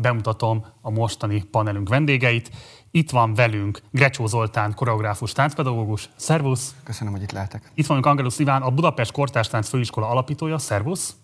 [0.00, 2.50] bemutatom a mostani panelünk vendégeit.
[2.90, 6.08] Itt van velünk Grecsó Zoltán, koreográfus, táncpedagógus.
[6.16, 6.74] Szervusz!
[6.84, 7.70] Köszönöm, hogy itt lehetek.
[7.74, 10.58] Itt van Angelus Iván, a Budapest Kortárs Főiskola alapítója.
[10.58, 11.16] Szervusz!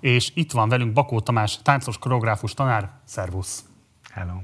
[0.00, 2.90] És itt van velünk Bakó Tamás, táncos koreográfus tanár.
[3.04, 3.64] Szervusz!
[4.10, 4.34] Hello!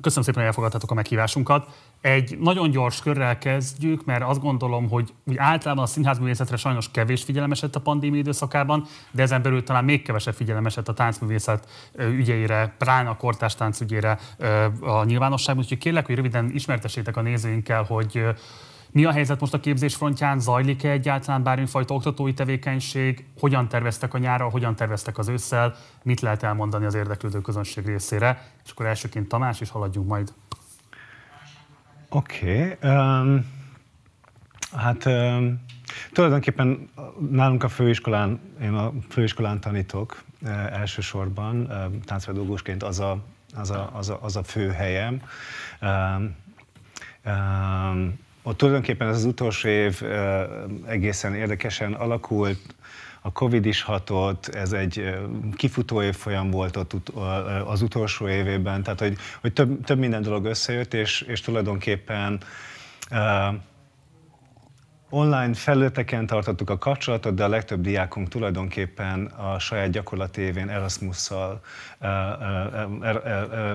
[0.00, 1.68] Köszönöm szépen, hogy elfogadtatok a meghívásunkat.
[2.00, 7.22] Egy nagyon gyors körrel kezdjük, mert azt gondolom, hogy úgy általában a színházművészetre sajnos kevés
[7.22, 11.68] figyelem esett a pandémia időszakában, de ezen belül talán még kevesebb figyelem esett a táncművészet
[11.98, 14.18] ügyeire, pláne a kortás tánc ügyére
[14.80, 15.64] a nyilvánosságban.
[15.64, 18.24] Úgyhogy kérlek, hogy röviden ismertessétek a nézőinkkel, hogy
[18.90, 20.40] mi a helyzet most a képzés frontján?
[20.40, 23.24] Zajlik-e egyáltalán bármifajta oktatói tevékenység?
[23.40, 25.74] Hogyan terveztek a nyára, hogyan terveztek az ősszel?
[26.02, 28.50] Mit lehet elmondani az érdeklődő közönség részére?
[28.64, 30.32] És akkor elsőként Tamás, és haladjunk majd.
[32.08, 32.76] Oké.
[32.80, 33.46] Okay, um,
[34.72, 35.64] hát um,
[36.12, 36.88] tulajdonképpen
[37.30, 43.18] nálunk a főiskolán, én a főiskolán tanítok uh, elsősorban, uh, táncpedagógusként az a,
[43.54, 45.22] az, a, az, a, az a fő helyem.
[45.80, 46.36] Um,
[47.24, 50.10] um, ott tulajdonképpen ez az utolsó év uh,
[50.86, 52.75] egészen érdekesen alakult,
[53.26, 55.14] a Covid is hatott, ez egy
[55.56, 56.92] kifutó évfolyam volt ott
[57.66, 62.40] az utolsó évében, tehát hogy, hogy több, több minden dolog összejött, és, és tulajdonképpen
[63.10, 63.54] uh,
[65.10, 71.60] online felületeken tartottuk a kapcsolatot, de a legtöbb diákunk tulajdonképpen a saját gyakorlati évén Erasmusszal,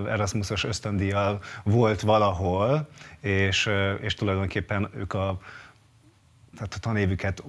[0.07, 2.87] Erasmusos ösztöndíjjal volt valahol,
[3.19, 3.69] és,
[4.01, 5.37] és tulajdonképpen ők a
[6.55, 7.43] tehát a tanévüket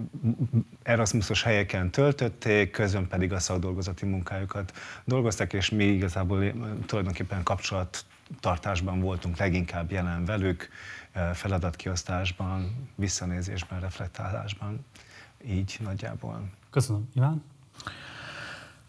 [0.83, 4.73] Erasmusos helyeken töltötték, közben pedig a szakdolgozati munkájukat
[5.05, 6.53] dolgozták, és mi igazából
[6.87, 10.69] tulajdonképpen kapcsolattartásban voltunk leginkább jelen velük,
[11.13, 14.85] eh, feladatkiosztásban, visszanézésben, reflektálásban.
[15.47, 16.51] Így nagyjából.
[16.71, 17.09] Köszönöm.
[17.15, 17.43] Iván?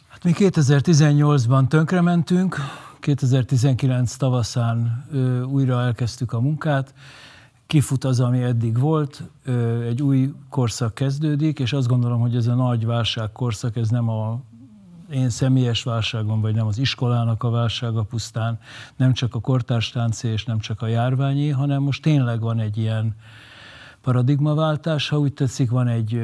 [0.07, 2.57] Hát mi 2018-ban tönkrementünk,
[2.99, 6.93] 2019 tavaszán ö, újra elkezdtük a munkát,
[7.67, 9.23] kifut az, ami eddig volt,
[9.87, 14.09] egy új korszak kezdődik, és azt gondolom, hogy ez a nagy válság korszak, ez nem
[14.09, 14.41] a
[15.11, 18.59] én személyes válságom, vagy nem az iskolának a válsága pusztán,
[18.95, 23.15] nem csak a kortárstánci és nem csak a járványi, hanem most tényleg van egy ilyen
[24.03, 26.21] paradigmaváltás, ha úgy tetszik, van egy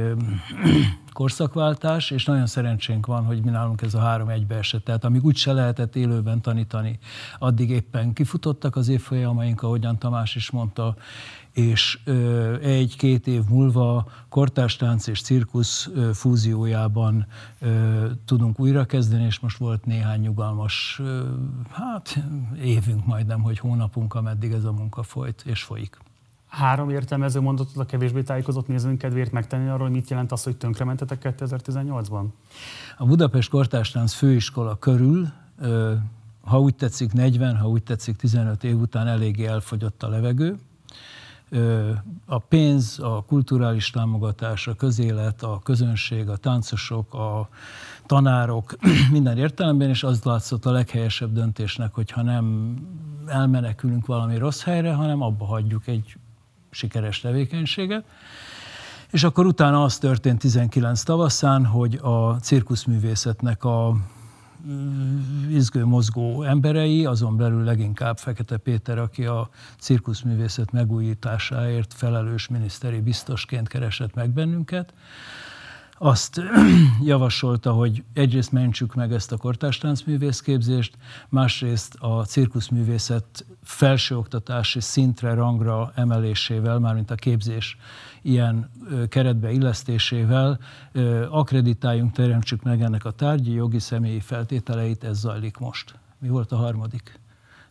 [1.13, 4.84] korszakváltás, és nagyon szerencsénk van, hogy mi nálunk ez a három egybe esett.
[4.84, 7.00] Tehát amíg úgy se lehetett élőben tanítani,
[7.39, 10.95] addig éppen kifutottak az évfolyamaink, ahogyan Tamás is mondta,
[11.51, 12.00] és
[12.62, 17.28] egy-két év múlva kortástánc és cirkusz fúziójában
[18.25, 21.01] tudunk újrakezdeni, és most volt néhány nyugalmas,
[21.72, 22.23] hát
[22.63, 25.97] évünk majdnem, hogy hónapunk, ameddig ez a munka folyt és folyik
[26.49, 31.35] három értelmező mondatot a kevésbé tájékozott nézőnk kedvéért megtenni arról, mit jelent az, hogy tönkrementetek
[31.39, 32.25] 2018-ban?
[32.97, 35.27] A Budapest Kortástánc főiskola körül,
[36.43, 40.57] ha úgy tetszik 40, ha úgy tetszik 15 év után eléggé elfogyott a levegő.
[42.25, 47.49] A pénz, a kulturális támogatás, a közélet, a közönség, a táncosok, a
[48.05, 48.75] tanárok
[49.11, 52.75] minden értelemben, és az látszott a leghelyesebb döntésnek, hogyha nem
[53.27, 56.17] elmenekülünk valami rossz helyre, hanem abba hagyjuk egy
[56.69, 58.06] sikeres tevékenységet.
[59.12, 63.96] És akkor utána az történt 19 tavaszán, hogy a cirkuszművészetnek a
[64.68, 69.50] mm, izgő, mozgó emberei, azon belül leginkább Fekete Péter, aki a
[69.80, 74.94] cirkuszművészet megújításáért felelős miniszteri biztosként keresett meg bennünket,
[76.01, 76.41] azt
[77.03, 80.97] javasolta, hogy egyrészt mentsük meg ezt a kortástáncművészképzést,
[81.29, 87.77] másrészt a cirkuszművészet felsőoktatási szintre, rangra emelésével, mármint a képzés
[88.21, 88.69] ilyen
[89.09, 90.59] keretbe illesztésével
[91.29, 95.93] akreditáljunk, teremtsük meg ennek a tárgyi, jogi, személyi feltételeit, ez zajlik most.
[96.19, 97.19] Mi volt a harmadik?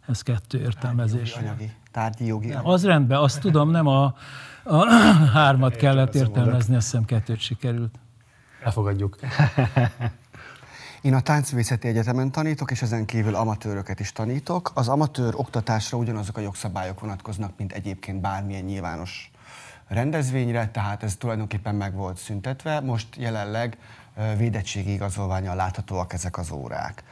[0.06, 1.32] Ez kettő értelmezés.
[1.32, 1.72] Tárgyi, anyagi.
[1.90, 2.48] Tárgyi, jogi.
[2.48, 4.14] Nem, az rendben, azt tudom, nem a,
[4.64, 4.84] a
[5.32, 7.98] hármat kellett értelmezni, azt hiszem kettőt sikerült.
[8.62, 9.16] Elfogadjuk.
[11.00, 14.70] Én a Táncművészeti Egyetemen tanítok, és ezen kívül amatőröket is tanítok.
[14.74, 19.30] Az amatőr oktatásra ugyanazok a jogszabályok vonatkoznak, mint egyébként bármilyen nyilvános
[19.88, 22.80] rendezvényre, tehát ez tulajdonképpen meg volt szüntetve.
[22.80, 23.78] Most jelenleg
[24.36, 27.02] védettségi igazolványal láthatóak ezek az órák.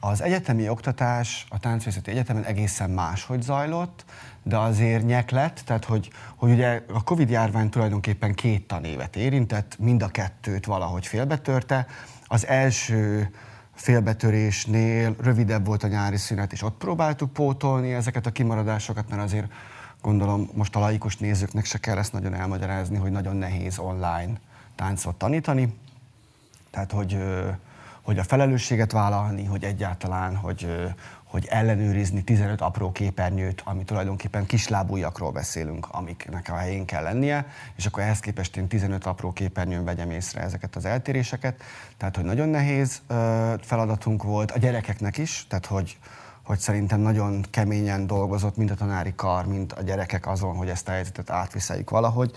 [0.00, 4.04] Az egyetemi oktatás a Táncművészeti Egyetemen egészen máshogy zajlott,
[4.44, 5.30] de azért nyek
[5.64, 11.06] tehát hogy, hogy ugye a Covid járvány tulajdonképpen két tanévet érintett, mind a kettőt valahogy
[11.06, 11.86] félbetörte.
[12.26, 13.30] Az első
[13.74, 19.52] félbetörésnél rövidebb volt a nyári szünet, és ott próbáltuk pótolni ezeket a kimaradásokat, mert azért
[20.02, 24.32] gondolom most a laikus nézőknek se kell ezt nagyon elmagyarázni, hogy nagyon nehéz online
[24.74, 25.74] táncot tanítani.
[26.70, 27.18] Tehát, hogy
[28.04, 30.68] hogy a felelősséget vállalni, hogy egyáltalán, hogy,
[31.34, 37.46] hogy ellenőrizni 15 apró képernyőt, ami tulajdonképpen kislábújakról beszélünk, amiknek a helyén kell lennie,
[37.76, 41.62] és akkor ehhez képest én 15 apró képernyőn vegyem észre ezeket az eltéréseket.
[41.96, 43.02] Tehát, hogy nagyon nehéz
[43.60, 45.98] feladatunk volt a gyerekeknek is, tehát, hogy,
[46.42, 50.88] hogy szerintem nagyon keményen dolgozott mind a tanári kar, mind a gyerekek azon, hogy ezt
[50.88, 52.30] a helyzetet átviszeljük valahogy,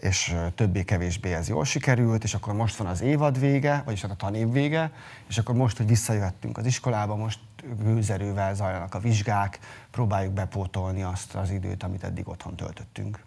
[0.00, 4.14] és többé-kevésbé ez jól sikerült, és akkor most van az évad vége, vagyis hát a
[4.14, 4.92] tanév vége,
[5.28, 7.38] és akkor most, hogy visszajöttünk az iskolába, most
[7.82, 9.58] gőzerővel zajlanak a vizsgák,
[9.90, 13.24] próbáljuk bepótolni azt az időt, amit eddig otthon töltöttünk.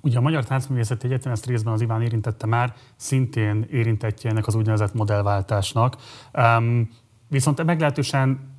[0.00, 4.54] Ugye a Magyar Táncművészeti Egyetem, ezt részben az Iván érintette már, szintén érintettje ennek az
[4.54, 5.96] úgynevezett modellváltásnak.
[6.32, 6.90] Um,
[7.28, 8.51] viszont meglehetősen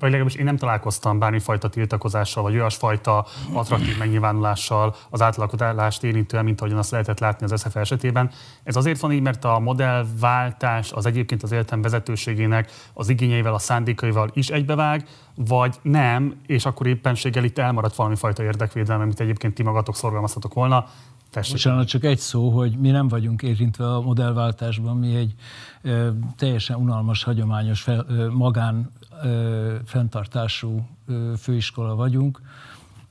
[0.00, 6.60] vagy legalábbis én nem találkoztam bármifajta tiltakozással, vagy olyasfajta attraktív megnyilvánulással az átalakulást érintően, mint
[6.60, 8.30] ahogyan azt lehetett látni az SZF esetében.
[8.62, 13.58] Ez azért van így, mert a modellváltás az egyébként az életem vezetőségének az igényeivel, a
[13.58, 19.54] szándékaival is egybevág, vagy nem, és akkor éppenséggel itt elmaradt valami fajta érdekvédelme, amit egyébként
[19.54, 20.86] ti magatok szorgalmaztatok volna.
[21.30, 21.52] Tessék.
[21.52, 25.34] Bocsánat, csak egy szó, hogy mi nem vagyunk érintve a modellváltásban, mi egy
[25.82, 28.90] ö, teljesen unalmas, hagyományos fel, ö, magán
[29.22, 32.40] ö, fenntartású ö, főiskola vagyunk.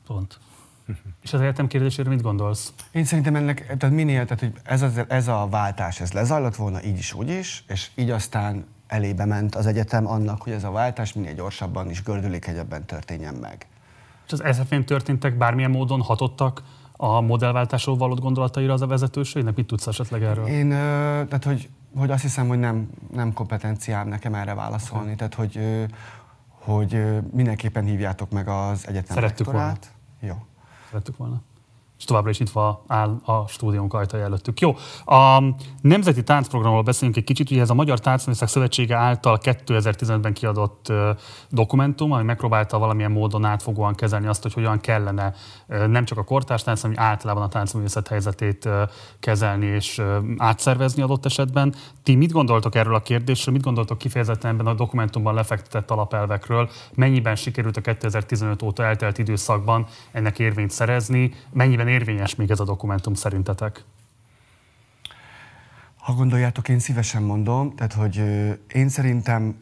[0.08, 0.40] Pont.
[1.24, 2.74] És az egyetem kérdésére mit gondolsz?
[2.92, 6.84] Én szerintem ennek, tehát minél, tehát hogy ez, a, ez a váltás, ez lezajlott volna
[6.84, 10.72] így is, úgy is, és így aztán elébe ment az egyetem annak, hogy ez a
[10.72, 13.68] váltás minél gyorsabban és gördülékenyebben történjen meg.
[14.26, 16.64] És az SF-én történtek bármilyen módon hatottak
[16.98, 19.56] a modellváltásról való gondolataira az a vezetőségnek?
[19.56, 20.48] Mit tudsz esetleg erről?
[20.48, 25.04] Én, tehát hogy, hogy azt hiszem, hogy nem, nem kompetenciám nekem erre válaszolni.
[25.04, 25.16] Okay.
[25.16, 25.86] Tehát, hogy,
[26.50, 29.94] hogy mindenképpen hívjátok meg az egyetem Szerettük rektorát.
[30.20, 30.34] volna.
[30.36, 30.46] Jó.
[30.90, 31.42] Szerettük volna
[32.00, 34.60] és továbbra is nyitva áll a stúdiónk ajtaja előttük.
[34.60, 34.76] Jó,
[35.06, 35.44] a
[35.82, 40.94] Nemzeti Táncprogramról beszélünk egy kicsit, ugye ez a Magyar Táncművészek Szövetsége által 2015-ben kiadott
[41.50, 45.34] dokumentum, ami megpróbálta valamilyen módon átfogóan kezelni azt, hogy hogyan kellene
[45.68, 48.70] nem csak a kortárs tánc, hanem általában a táncművészet helyzetét
[49.20, 50.02] kezelni és
[50.38, 51.74] átszervezni adott esetben.
[52.04, 57.36] Ti mit gondoltok erről a kérdésről, mit gondoltok kifejezetten ebben a dokumentumban lefektetett alapelvekről, mennyiben
[57.36, 63.14] sikerült a 2015 óta eltelt időszakban ennek érvényt szerezni, mennyiben érvényes még ez a dokumentum
[63.14, 63.84] szerintetek?
[65.98, 68.16] Ha gondoljátok, én szívesen mondom, tehát hogy
[68.74, 69.56] én szerintem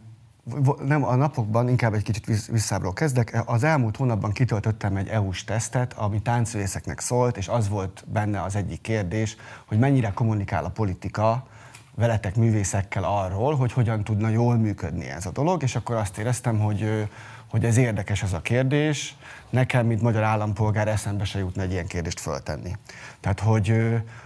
[0.85, 3.44] nem a napokban, inkább egy kicsit visszábról kezdek.
[3.45, 8.56] Az elmúlt hónapban kitöltöttem egy EU-s tesztet, ami táncvészeknek szólt, és az volt benne az
[8.56, 9.35] egyik kérdés,
[9.65, 11.47] hogy mennyire kommunikál a politika
[11.95, 16.59] veletek művészekkel arról, hogy hogyan tudna jól működni ez a dolog, és akkor azt éreztem,
[16.59, 17.09] hogy,
[17.50, 19.15] hogy ez érdekes ez a kérdés,
[19.49, 22.75] nekem, mint magyar állampolgár eszembe se jutna egy ilyen kérdést föltenni.
[23.19, 23.73] Tehát, hogy,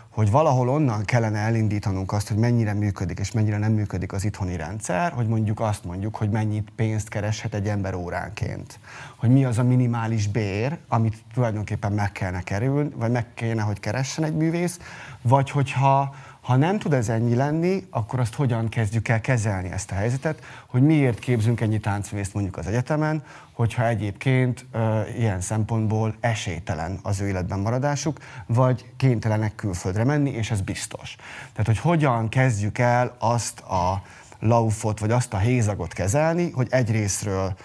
[0.09, 4.56] hogy valahol onnan kellene elindítanunk azt, hogy mennyire működik és mennyire nem működik az itthoni
[4.56, 8.79] rendszer, hogy mondjuk azt mondjuk, hogy mennyit pénzt kereshet egy ember óránként.
[9.15, 13.79] Hogy mi az a minimális bér, amit tulajdonképpen meg kellene kerülni, vagy meg kéne, hogy
[13.79, 14.79] keressen egy művész,
[15.21, 19.91] vagy hogyha ha nem tud ez ennyi lenni, akkor azt hogyan kezdjük el kezelni ezt
[19.91, 26.15] a helyzetet, hogy miért képzünk ennyi táncművészt mondjuk az egyetemen, hogyha egyébként ö, ilyen szempontból
[26.19, 31.15] esélytelen az ő életben maradásuk, vagy kénytelenek külföldre menni, és ez biztos.
[31.51, 34.03] Tehát, hogy hogyan kezdjük el azt a
[34.39, 37.55] laufot, vagy azt a hézagot kezelni, hogy egyrésztről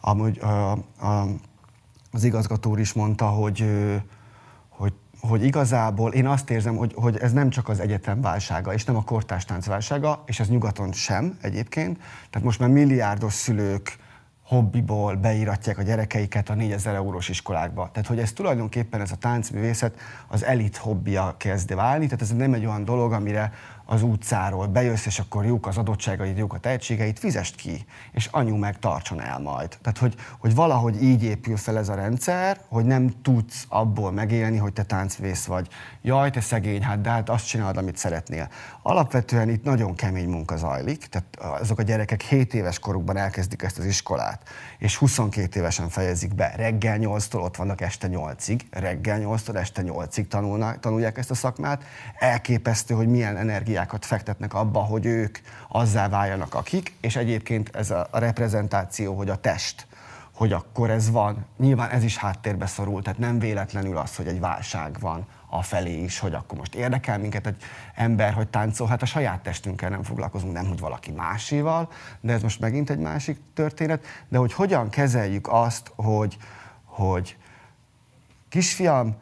[0.00, 0.72] amúgy, ö,
[1.02, 1.22] ö,
[2.12, 3.66] az igazgató is mondta, hogy
[5.28, 8.96] hogy igazából én azt érzem, hogy, hogy ez nem csak az egyetem válsága, és nem
[8.96, 11.98] a kortástánc válsága, és ez nyugaton sem egyébként.
[12.30, 13.98] Tehát most már milliárdos szülők
[14.44, 17.90] hobbiból beíratják a gyerekeiket a 4000 eurós iskolákba.
[17.92, 22.52] Tehát, hogy ez tulajdonképpen ez a táncművészet az elit hobbija kezd válni, tehát ez nem
[22.52, 23.52] egy olyan dolog, amire
[23.86, 28.56] az utcáról bejössz, és akkor jók az adottságaid, jók a tehetségeit, fizest ki, és anyu
[28.56, 29.78] meg tartson el majd.
[29.82, 34.56] Tehát, hogy, hogy valahogy így épül fel ez a rendszer, hogy nem tudsz abból megélni,
[34.56, 35.68] hogy te táncvész vagy.
[36.02, 38.48] Jaj, te szegény, hát de hát azt csinálod, amit szeretnél.
[38.82, 43.78] Alapvetően itt nagyon kemény munka zajlik, tehát azok a gyerekek 7 éves korukban elkezdik ezt
[43.78, 44.48] az iskolát,
[44.78, 46.52] és 22 évesen fejezik be.
[46.56, 51.84] Reggel 8-tól ott vannak este 8-ig, reggel 8-tól este 8-ig tanulnak, tanulják ezt a szakmát.
[52.18, 53.36] Elképesztő, hogy milyen
[53.74, 55.38] energiákat fektetnek abba, hogy ők
[55.68, 59.86] azzá váljanak akik, és egyébként ez a, reprezentáció, hogy a test,
[60.34, 61.46] hogy akkor ez van.
[61.58, 66.02] Nyilván ez is háttérbe szorul, tehát nem véletlenül az, hogy egy válság van a felé
[66.02, 67.56] is, hogy akkor most érdekel minket egy
[67.94, 71.88] ember, hogy táncol, hát a saját testünkkel nem foglalkozunk, nem hogy valaki másival,
[72.20, 76.36] de ez most megint egy másik történet, de hogy hogyan kezeljük azt, hogy,
[76.84, 77.36] hogy
[78.48, 79.16] kisfiam,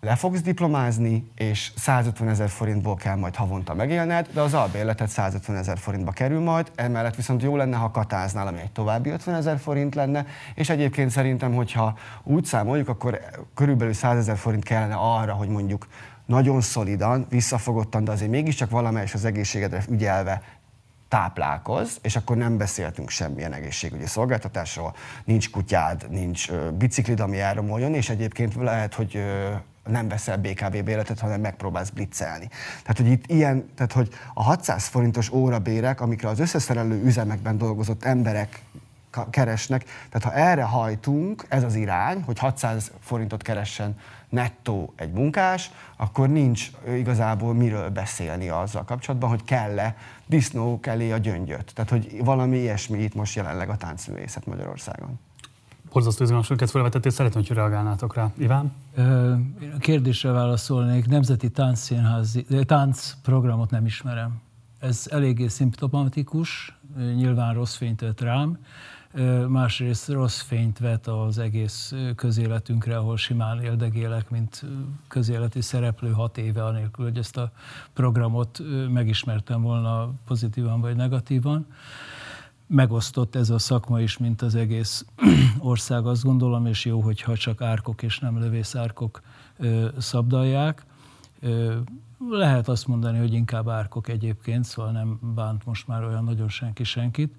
[0.00, 5.56] le fogsz diplomázni, és 150 ezer forintból kell majd havonta megélned, de az albérletet 150
[5.56, 9.58] ezer forintba kerül majd, emellett viszont jó lenne, ha katáznál, ami egy további 50 ezer
[9.58, 13.20] forint lenne, és egyébként szerintem, hogyha úgy számoljuk, akkor
[13.54, 15.86] körülbelül 100 ezer forint kellene arra, hogy mondjuk
[16.26, 20.42] nagyon szolidan, visszafogottan, de azért mégiscsak valamelyes az egészségedre ügyelve
[21.08, 28.08] táplálkoz, és akkor nem beszéltünk semmilyen egészségügyi szolgáltatásról, nincs kutyád, nincs biciklid, ami elromoljon, és
[28.08, 29.24] egyébként lehet, hogy
[29.84, 32.48] nem veszel BKV béletet, hanem megpróbálsz blitzelni.
[32.82, 38.04] Tehát, hogy itt ilyen, tehát, hogy a 600 forintos órabérek, amikre az összeszerelő üzemekben dolgozott
[38.04, 38.62] emberek
[39.30, 43.96] keresnek, tehát ha erre hajtunk, ez az irány, hogy 600 forintot keressen
[44.28, 49.96] nettó egy munkás, akkor nincs igazából miről beszélni azzal kapcsolatban, hogy kell-e
[50.26, 51.72] disznó elé a gyöngyöt.
[51.74, 55.18] Tehát, hogy valami ilyesmi itt most jelenleg a táncművészet Magyarországon.
[55.92, 58.30] Borzasztó izgalmasokat felvetett, és szeretném, hogy reagálnátok rá.
[58.38, 58.72] Iván?
[59.74, 61.06] A kérdésre válaszolnék.
[61.06, 64.40] Nemzeti táncszínházi, táncprogramot nem ismerem.
[64.78, 66.78] Ez eléggé szimptomatikus,
[67.14, 68.58] nyilván rossz fényt vett rám
[69.48, 74.64] másrészt rossz fényt vet az egész közéletünkre, ahol simán éldegélek, mint
[75.08, 77.52] közéleti szereplő hat éve, anélkül, hogy ezt a
[77.92, 81.66] programot megismertem volna pozitívan vagy negatívan.
[82.72, 85.04] Megosztott ez a szakma is, mint az egész
[85.58, 89.20] ország, azt gondolom, és jó, hogyha csak árkok és nem lövészárkok
[89.98, 90.84] szabdalják.
[92.28, 96.84] Lehet azt mondani, hogy inkább árkok egyébként, szóval nem bánt most már olyan nagyon senki
[96.84, 97.34] senkit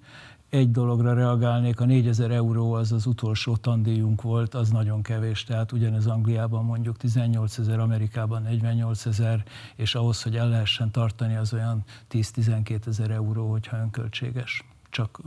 [0.48, 5.72] egy dologra reagálnék, a 4000 euró az az utolsó tandíjunk volt, az nagyon kevés, tehát
[5.72, 9.44] ugyanez Angliában mondjuk 18 ezer, Amerikában 48 ezer,
[9.76, 15.20] és ahhoz, hogy el lehessen tartani, az olyan 10-12 ezer euró, hogyha önköltséges csak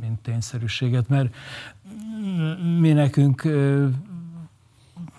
[0.00, 1.34] mint tényszerűséget, mert
[2.78, 3.42] mi nekünk,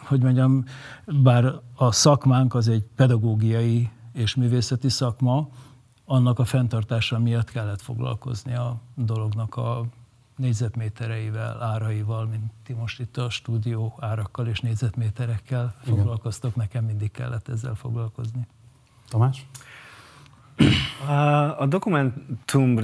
[0.06, 0.66] hogy mondjam,
[1.06, 5.50] bár a szakmánk az egy pedagógiai és művészeti szakma,
[6.06, 9.86] annak a fenntartása miatt kellett foglalkozni a dolognak a
[10.36, 15.96] négyzetmétereivel, áraival, mint ti most itt a stúdió árakkal és négyzetméterekkel Igen.
[15.96, 18.48] foglalkoztok, nekem mindig kellett ezzel foglalkozni.
[19.10, 19.46] Tamás?
[21.58, 22.80] A dokumentum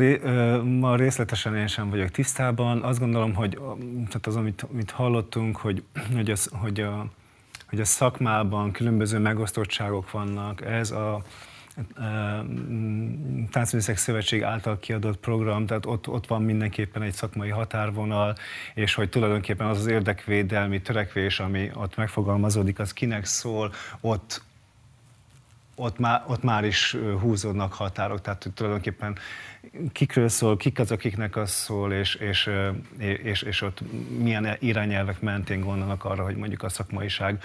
[0.64, 2.82] ma részletesen én sem vagyok tisztában.
[2.82, 3.60] Azt gondolom, hogy
[3.96, 5.84] tehát az, amit, amit hallottunk, hogy,
[6.16, 7.06] hogy, az, hogy, a,
[7.70, 11.22] hogy a szakmában különböző megosztottságok vannak, ez a,
[13.52, 18.36] Táncművészek Szövetség által kiadott program, tehát ott, ott van mindenképpen egy szakmai határvonal,
[18.74, 24.42] és hogy tulajdonképpen az az érdekvédelmi törekvés, ami ott megfogalmazódik, az kinek szól, ott,
[25.80, 29.18] ott már, ott már is húzódnak határok, tehát tulajdonképpen
[29.92, 32.50] kikről szól, kik az, akiknek az szól, és, és,
[33.24, 33.80] és, és ott
[34.20, 37.44] milyen irányelvek mentén gondolnak arra, hogy mondjuk a szakmaiság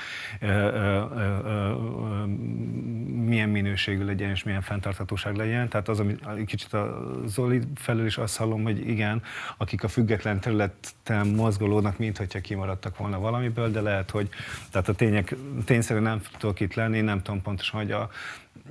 [3.24, 5.68] milyen minőségű legyen, és milyen fenntarthatóság legyen.
[5.68, 9.22] Tehát az, ami kicsit a Zoli felül is azt hallom, hogy igen,
[9.56, 14.28] akik a független területen mozgolódnak, mint hogyha kimaradtak volna valamiből, de lehet, hogy
[14.70, 18.10] tehát a tények, tényszerűen nem tudok itt lenni, nem tudom pontosan, hogy a,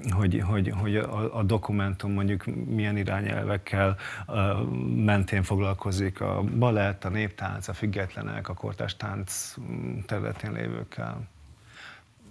[0.10, 3.98] hogy, hogy, hogy a, a dokumentum mondjuk milyen irányelvekkel
[4.28, 4.62] uh,
[4.96, 9.56] mentén foglalkozik a balett, a néptánc, a függetlenek, a kortás tánc
[10.06, 11.22] területén lévőkkel.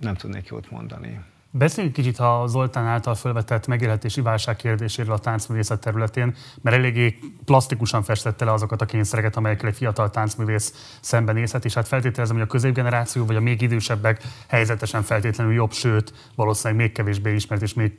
[0.00, 1.20] Nem tudnék jót mondani.
[1.52, 8.02] Beszéljünk kicsit a Zoltán által felvetett megélhetési válság kérdéséről a táncművészet területén, mert eléggé plastikusan
[8.02, 12.48] festette le azokat a kényszereket, amelyekkel egy fiatal táncművész szembenézhet, és hát feltételezem, hogy a
[12.48, 17.98] középgeneráció vagy a még idősebbek helyzetesen feltétlenül jobb, sőt, valószínűleg még kevésbé ismert és még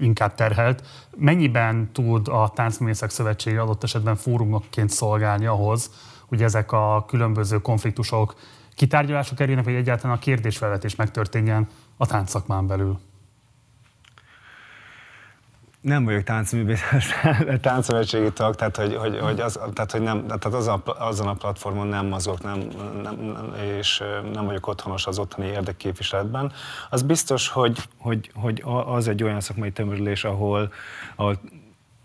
[0.00, 0.86] inkább terhelt.
[1.16, 5.90] Mennyiben tud a Táncművészek Szövetsége adott esetben fórumokként szolgálni ahhoz,
[6.26, 8.34] hogy ezek a különböző konfliktusok
[8.74, 12.98] kitárgyalásra kerüljenek, vagy egyáltalán a kérdésfelvetés megtörténjen a táncszakmán belül?
[15.80, 16.80] Nem vagyok táncművész,
[17.60, 21.34] táncszövetségi tag, tehát hogy, hogy, hogy, az, tehát, hogy nem, tehát az a, azon a
[21.34, 22.58] platformon nem mozgok, nem,
[23.02, 26.52] nem, és nem vagyok otthonos az ottani érdekképviseletben.
[26.90, 30.72] Az biztos, hogy, hogy, hogy az egy olyan szakmai tömörülés, ahol,
[31.16, 31.40] ahol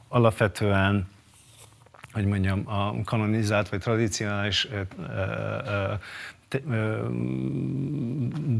[0.07, 1.07] alapvetően
[2.13, 4.67] hogy mondjam, a kanonizált vagy tradicionális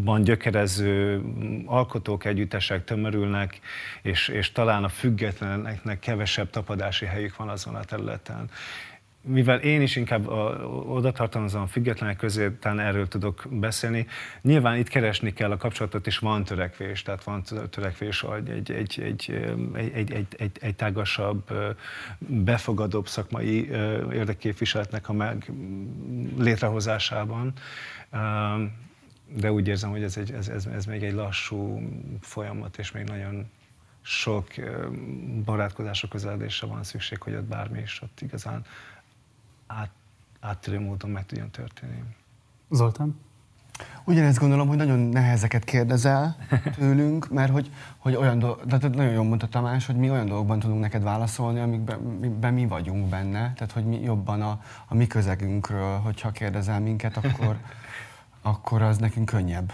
[0.03, 1.21] ban gyökerező
[1.65, 3.59] alkotók, együttesek tömörülnek,
[4.01, 8.49] és, és talán a függetleneknek kevesebb tapadási helyük van azon a területen
[9.21, 10.27] mivel én is inkább
[10.87, 14.07] oda tartalmazom a függetlenek közé, talán erről tudok beszélni,
[14.41, 19.01] nyilván itt keresni kell a kapcsolatot, és van törekvés, tehát van törekvés egy, egy, egy,
[19.01, 19.31] egy,
[19.73, 21.53] egy, egy, egy, egy, egy tágasabb,
[22.17, 23.69] befogadóbb szakmai
[24.11, 25.51] érdekképviseletnek a meg
[26.37, 27.53] létrehozásában.
[29.35, 31.81] De úgy érzem, hogy ez, egy, ez, ez, ez még egy lassú
[32.21, 33.49] folyamat, és még nagyon
[34.01, 34.47] sok
[35.45, 38.65] barátkozásra, közeledésre van szükség, hogy ott bármi is ott igazán
[39.69, 39.89] át,
[40.39, 42.03] áttörő módon meg tudjon történni.
[42.69, 43.19] Zoltán?
[44.03, 46.35] Ugyanezt gondolom, hogy nagyon nehezeket kérdezel
[46.77, 50.59] tőlünk, mert hogy, hogy olyan dolgok, tehát nagyon jól mondta Tamás, hogy mi olyan dolgokban
[50.59, 55.97] tudunk neked válaszolni, amikben mi vagyunk benne, tehát hogy mi jobban a, a mi közegünkről,
[55.97, 57.57] hogyha kérdezel minket, akkor,
[58.41, 59.73] akkor az nekünk könnyebb.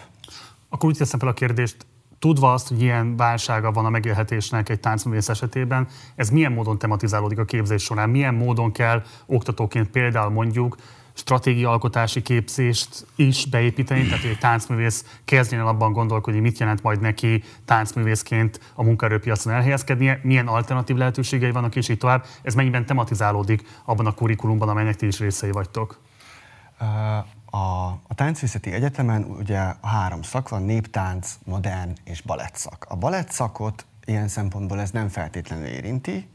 [0.70, 1.86] Akkor úgy teszem fel a kérdést,
[2.20, 7.40] tudva azt, hogy ilyen válsága van a megélhetésnek egy táncművész esetében, ez milyen módon tematizálódik
[7.40, 8.10] a képzés során?
[8.10, 10.76] Milyen módon kell oktatóként például mondjuk
[11.16, 17.02] stratégiaalkotási képzést is beépíteni, tehát hogy egy táncművész kezdjen el abban gondolkodni, mit jelent majd
[17.02, 22.26] neki táncművészként a munkaerőpiacon elhelyezkednie, milyen alternatív lehetőségei vannak, és így tovább.
[22.42, 26.00] Ez mennyiben tematizálódik abban a kurikulumban, amelynek ti is részei vagytok?
[27.56, 32.86] A, a Táncművészeti Egyetemen ugye három szak van, néptánc, modern és balettszak.
[32.90, 36.30] A balettszakot ilyen szempontból ez nem feltétlenül érinti,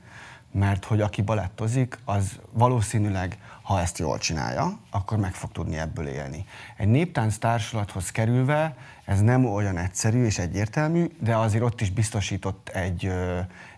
[0.53, 6.07] mert hogy aki balettozik, az valószínűleg, ha ezt jól csinálja, akkor meg fog tudni ebből
[6.07, 6.45] élni.
[6.77, 12.69] Egy néptánc társulathoz kerülve ez nem olyan egyszerű és egyértelmű, de azért ott is biztosított
[12.69, 13.12] egy,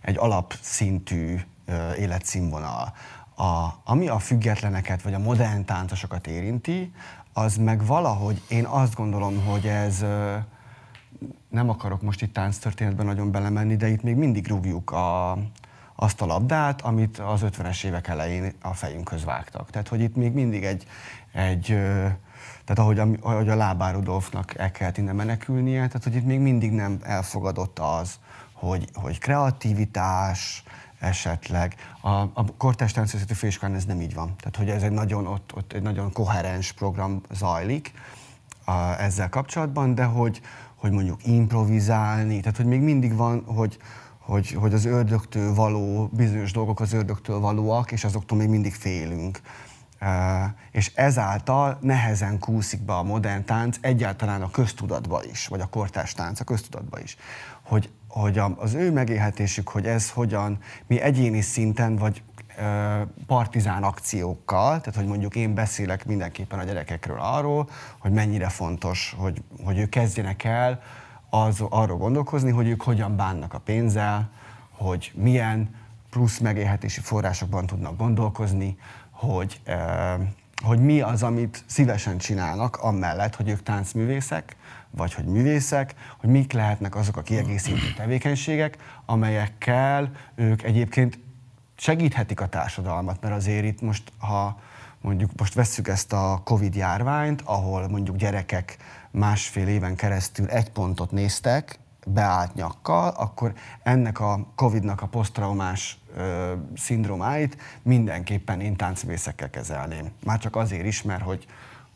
[0.00, 1.40] egy alapszintű
[1.98, 2.94] életszínvonal.
[3.36, 6.92] A, ami a függetleneket vagy a modern táncosokat érinti,
[7.32, 10.04] az meg valahogy én azt gondolom, hogy ez
[11.48, 15.38] nem akarok most itt tánctörténetben nagyon belemenni, de itt még mindig rúgjuk a,
[15.96, 19.70] azt a labdát, amit az 50-es évek elején a fejünkhöz vágtak.
[19.70, 20.86] Tehát, hogy itt még mindig egy,
[21.32, 21.66] egy
[22.64, 26.40] tehát ahogy a, ahogy a Lábá Rudolfnak el kellett innen menekülnie, tehát hogy itt még
[26.40, 28.18] mindig nem elfogadott az,
[28.52, 30.62] hogy, hogy kreativitás,
[31.02, 31.74] esetleg.
[32.00, 34.34] A, a Kortárs Táncművészeti Főiskolán ez nem így van.
[34.36, 37.92] Tehát, hogy ez egy nagyon, ott, ott egy nagyon koherens program zajlik
[38.64, 40.40] a, ezzel kapcsolatban, de hogy,
[40.74, 43.78] hogy mondjuk improvizálni, tehát, hogy még mindig van, hogy,
[44.18, 49.40] hogy, hogy az ördögtől való, bizonyos dolgok az ördögtől valóak, és azoktól még mindig félünk.
[50.00, 50.08] Uh,
[50.70, 56.12] és ezáltal nehezen kúszik be a modern tánc egyáltalán a köztudatba is, vagy a kortárs
[56.12, 57.16] tánc a köztudatba is.
[57.62, 62.22] Hogy hogy az ő megélhetésük, hogy ez hogyan, mi egyéni szinten, vagy
[63.26, 69.42] partizán akciókkal, tehát hogy mondjuk én beszélek mindenképpen a gyerekekről arról, hogy mennyire fontos, hogy,
[69.64, 70.82] hogy ők kezdjenek el
[71.30, 74.30] az, arról gondolkozni, hogy ők hogyan bánnak a pénzzel,
[74.70, 75.74] hogy milyen
[76.10, 78.76] plusz megélhetési forrásokban tudnak gondolkozni,
[79.10, 79.60] hogy,
[80.64, 84.56] hogy mi az, amit szívesen csinálnak, amellett, hogy ők táncművészek,
[84.96, 88.76] vagy hogy művészek, hogy mik lehetnek azok a kiegészítő tevékenységek,
[89.06, 91.18] amelyekkel ők egyébként
[91.76, 94.60] segíthetik a társadalmat, mert azért itt most, ha
[95.00, 98.76] mondjuk most vesszük ezt a Covid járványt, ahol mondjuk gyerekek
[99.10, 103.52] másfél éven keresztül egy pontot néztek, beállt nyakkal, akkor
[103.82, 110.10] ennek a Covid-nak a posztraumás ö, szindrómáit mindenképpen én táncvészekkel kezelném.
[110.24, 111.46] Már csak azért is, mert hogy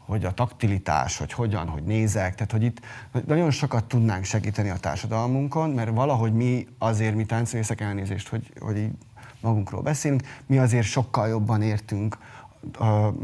[0.07, 2.81] hogy a taktilitás, hogy hogyan, hogy nézek, tehát hogy itt
[3.27, 8.77] nagyon sokat tudnánk segíteni a társadalmunkon, mert valahogy mi azért, mi táncvészek elnézést, hogy, hogy
[8.77, 8.93] így
[9.41, 12.19] magunkról beszélünk, mi azért sokkal jobban értünk,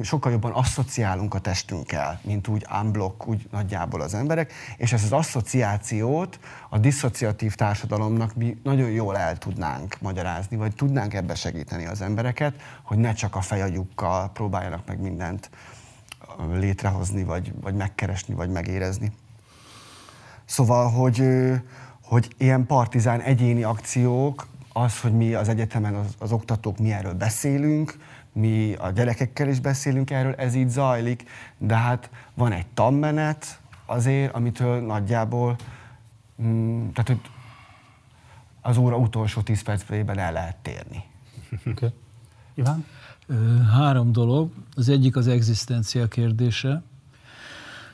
[0.02, 5.12] sokkal jobban asszociálunk a testünkkel, mint úgy unblock, úgy nagyjából az emberek, és ezt az
[5.12, 12.00] asszociációt a diszociatív társadalomnak mi nagyon jól el tudnánk magyarázni, vagy tudnánk ebbe segíteni az
[12.00, 15.50] embereket, hogy ne csak a fejagyukkal próbáljanak meg mindent
[16.52, 19.12] létrehozni, vagy, vagy megkeresni, vagy megérezni.
[20.44, 21.24] Szóval, hogy,
[22.02, 27.14] hogy ilyen partizán egyéni akciók, az, hogy mi az egyetemen az, az oktatók mi erről
[27.14, 27.98] beszélünk,
[28.32, 31.24] mi a gyerekekkel is beszélünk erről, ez így zajlik,
[31.58, 35.56] de hát van egy tanmenet azért, amitől nagyjából,
[36.42, 37.20] mm, tehát hogy
[38.60, 41.04] az óra utolsó 10 percben el lehet térni.
[41.66, 41.92] Okay.
[42.54, 42.86] Iván?
[43.72, 44.50] Három dolog.
[44.76, 46.82] Az egyik az egzisztencia kérdése.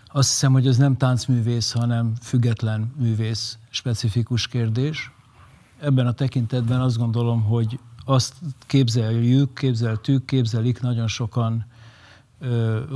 [0.06, 5.12] Azt hiszem, hogy ez nem táncművész, hanem független művész specifikus kérdés.
[5.80, 8.34] Ebben a tekintetben azt gondolom, hogy azt
[8.66, 11.66] képzeljük, képzeltük, képzelik nagyon sokan,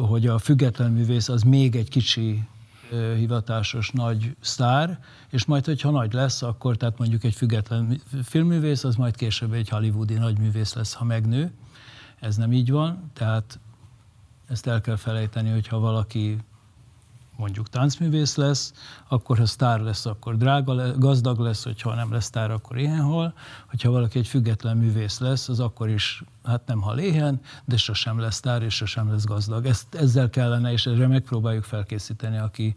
[0.08, 2.48] hogy a független művész az még egy kicsi
[3.16, 4.98] hivatásos nagy sztár,
[5.30, 9.68] és majd, hogyha nagy lesz, akkor tehát mondjuk egy független filmművész, az majd később egy
[9.68, 11.52] hollywoodi nagyművész lesz, ha megnő.
[12.22, 13.58] Ez nem így van, tehát
[14.48, 16.38] ezt el kell felejteni, hogyha valaki
[17.36, 18.72] mondjuk táncművész lesz,
[19.08, 23.02] akkor ha sztár lesz, akkor drága, lesz, gazdag lesz, hogyha nem lesz sztár, akkor éhen
[23.02, 23.34] hal.
[23.70, 28.18] Hogyha valaki egy független művész lesz, az akkor is hát nem hal éhen, de sosem
[28.18, 29.66] lesz sztár, és sosem lesz gazdag.
[29.66, 32.76] Ezt, ezzel kellene, és erre megpróbáljuk felkészíteni, aki,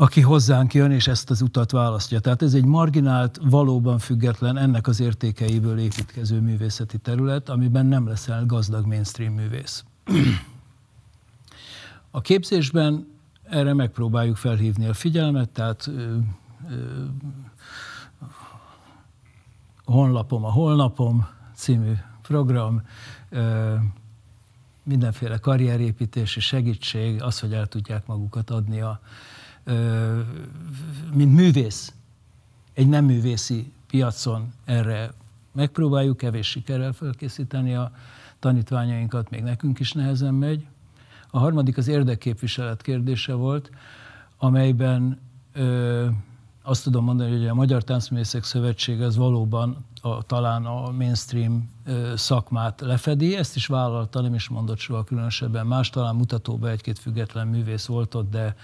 [0.00, 2.20] aki hozzánk jön, és ezt az utat választja.
[2.20, 8.46] Tehát ez egy marginált, valóban független, ennek az értékeiből építkező művészeti terület, amiben nem leszel
[8.46, 9.84] gazdag mainstream művész.
[12.10, 13.06] A képzésben
[13.42, 16.16] erre megpróbáljuk felhívni a figyelmet, tehát ö,
[16.70, 17.04] ö,
[19.84, 22.82] honlapom a holnapom című program,
[23.28, 23.74] ö,
[24.82, 29.00] mindenféle karrierépítési segítség, az, hogy el tudják magukat adni a,
[31.14, 31.92] mint művész,
[32.72, 35.12] egy nem művészi piacon erre
[35.52, 37.92] megpróbáljuk kevés sikerrel felkészíteni a
[38.38, 40.66] tanítványainkat, még nekünk is nehezen megy.
[41.30, 43.70] A harmadik az érdekképviselet kérdése volt,
[44.38, 45.18] amelyben
[45.52, 46.06] ö,
[46.62, 51.70] azt tudom mondani, hogy a Magyar Táncművészek Szövetsége az valóban a, talán a mainstream
[52.14, 57.46] szakmát lefedi, ezt is vállalta, nem is mondott soha különösebben más, talán mutatóban egy-két független
[57.46, 58.56] művész volt ott, de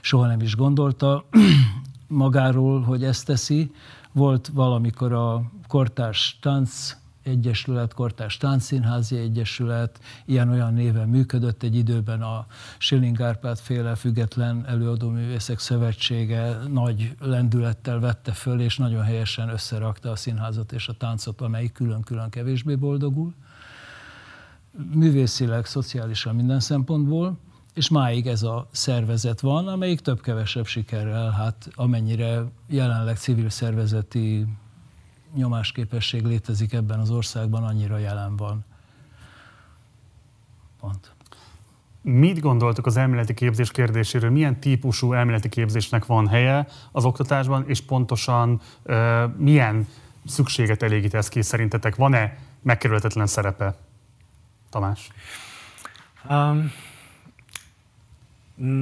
[0.00, 1.24] soha nem is gondolta
[2.06, 3.72] magáról, hogy ezt teszi.
[4.12, 12.46] Volt valamikor a kortárs tánc Egyesület, Kortárs Táncszínházi Egyesület, ilyen-olyan néven működött egy időben a
[12.78, 20.16] Schilling Árpád féle független előadóművészek szövetsége nagy lendülettel vette föl, és nagyon helyesen összerakta a
[20.16, 23.34] színházat és a táncot, amelyik külön-külön kevésbé boldogul.
[24.94, 27.38] Művészileg, szociálisan minden szempontból,
[27.74, 34.46] és máig ez a szervezet van, amelyik több-kevesebb sikerrel, hát amennyire jelenleg civil szervezeti
[35.34, 38.64] nyomásképesség létezik ebben az országban, annyira jelen van.
[40.80, 41.14] Pont.
[42.02, 44.30] Mit gondoltok az elméleti képzés kérdéséről?
[44.30, 49.86] Milyen típusú elméleti képzésnek van helye az oktatásban, és pontosan uh, milyen
[50.26, 51.96] szükséget elégít ez ki szerintetek?
[51.96, 53.76] Van-e megkerülhetetlen szerepe?
[54.70, 55.08] Tamás?
[56.28, 56.72] Um,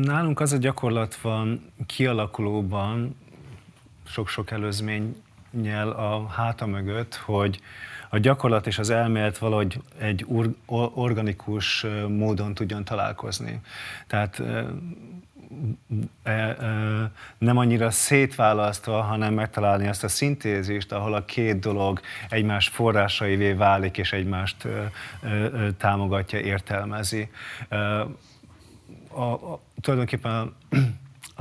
[0.03, 3.17] nálunk az a gyakorlat van kialakulóban,
[4.05, 7.61] sok-sok előzmény nyel a háta mögött, hogy
[8.09, 10.27] a gyakorlat és az elmélet valahogy egy
[10.95, 13.61] organikus módon tudjon találkozni.
[14.07, 14.43] Tehát
[16.23, 16.57] e,
[17.39, 23.99] nem annyira szétválasztva, hanem megtalálni azt a szintézist, ahol a két dolog egymás forrásaivé válik,
[23.99, 24.69] és egymást
[25.79, 27.29] támogatja, értelmezi.
[29.09, 30.55] A, a, tulajdonképpen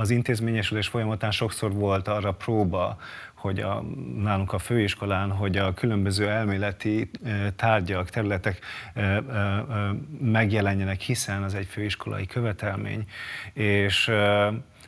[0.00, 2.98] az intézményesülés folyamatán sokszor volt arra próba,
[3.40, 3.84] hogy a,
[4.16, 7.10] nálunk a főiskolán, hogy a különböző elméleti
[7.56, 8.58] tárgyak, területek
[10.20, 13.04] megjelenjenek, hiszen az egy főiskolai követelmény,
[13.52, 14.10] és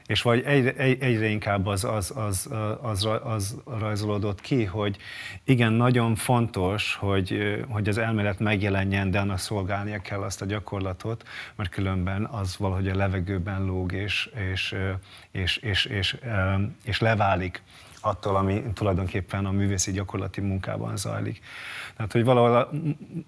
[0.07, 2.49] és vagy egyre, egyre inkább az, az, az,
[2.83, 4.97] az, az rajzolódott ki, hogy
[5.45, 11.29] igen, nagyon fontos, hogy, hogy az elmélet megjelenjen, de annak szolgálnia kell azt a gyakorlatot,
[11.55, 14.75] mert különben az valahogy a levegőben lóg, és, és,
[15.31, 16.17] és, és, és,
[16.85, 17.63] és leválik
[18.03, 21.41] attól, ami tulajdonképpen a művészi gyakorlati munkában zajlik.
[21.97, 22.71] Tehát, hogy valahol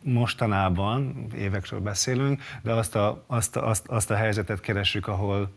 [0.05, 5.51] mostanában, évekről beszélünk, de azt a, azt, a, azt, azt a helyzetet keresünk, ahol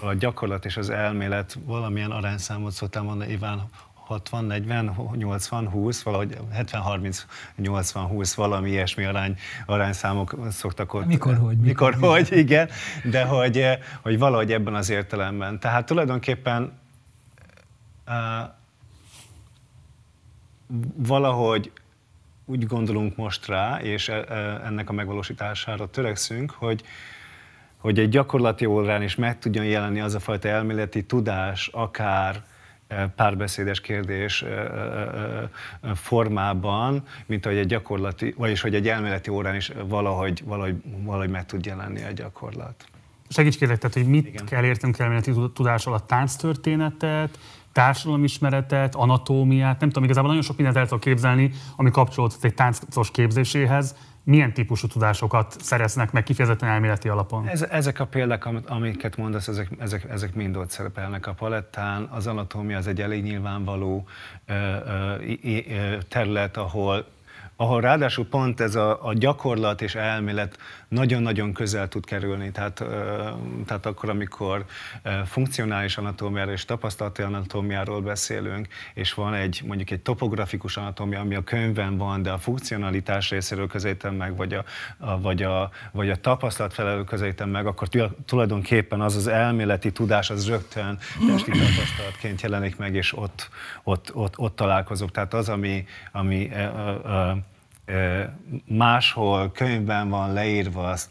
[0.00, 3.62] a gyakorlat és az elmélet valamilyen arányszámot szoktam mondani, Iván,
[4.06, 11.06] 60, 40, 80, 20, valahogy 70, 30, 80, 20, valami ilyesmi arány, arányszámok szoktak ott.
[11.06, 11.56] Mikor, hogy?
[11.56, 12.68] Mikor, mikor hogy, igen,
[13.04, 13.66] de hogy,
[14.02, 15.60] hogy valahogy ebben az értelemben.
[15.60, 16.80] Tehát tulajdonképpen
[20.96, 21.72] valahogy
[22.44, 24.34] úgy gondolunk most rá, és e, e,
[24.64, 26.82] ennek a megvalósítására törekszünk, hogy,
[27.76, 32.42] hogy egy gyakorlati órán is meg tudjon jelenni az a fajta elméleti tudás, akár
[32.88, 34.44] e, párbeszédes kérdés
[35.94, 41.46] formában, mint hogy egy gyakorlati, vagyis hogy egy elméleti órán is valahogy, valahogy, valahogy meg
[41.46, 42.84] tud jelenni a gyakorlat.
[43.28, 44.44] Segíts kérlek, tehát, hogy mit Igen.
[44.44, 47.38] kell érteni elméleti tudás alatt tánctörténetet,
[47.72, 53.10] társadalomismeretet, anatómiát, nem tudom, igazából nagyon sok mindent el tudok képzelni, ami kapcsolódott egy táncos
[53.10, 57.48] képzéséhez, milyen típusú tudásokat szereznek meg kifejezetten elméleti alapon?
[57.48, 62.08] Ez, ezek a példák, amiket mondasz, ezek, ezek, ezek mind ott szerepelnek a palettán.
[62.10, 64.06] Az anatómia az egy elég nyilvánvaló
[64.46, 64.54] ö,
[65.42, 67.06] ö, terület, ahol
[67.56, 70.58] ahol ráadásul pont ez a, a gyakorlat és elmélet
[70.92, 72.50] nagyon-nagyon közel tud kerülni.
[72.50, 72.84] Tehát,
[73.66, 74.64] tehát akkor, amikor
[75.24, 81.42] funkcionális anatómiáról és tapasztalati anatómiáról beszélünk, és van egy mondjuk egy topografikus anatómia, ami a
[81.42, 84.64] könyvben van, de a funkcionalitás részéről közelítem meg, vagy a,
[84.98, 87.88] a, vagy a, vagy a tapasztalat felelő közelítem meg, akkor
[88.26, 93.48] tulajdonképpen az az elméleti tudás az rögtön testi tapasztalatként jelenik meg, és ott,
[93.82, 95.10] ott, ott, ott találkozok.
[95.10, 96.50] Tehát az, ami, ami
[98.66, 101.10] máshol könyvben van leírva, az,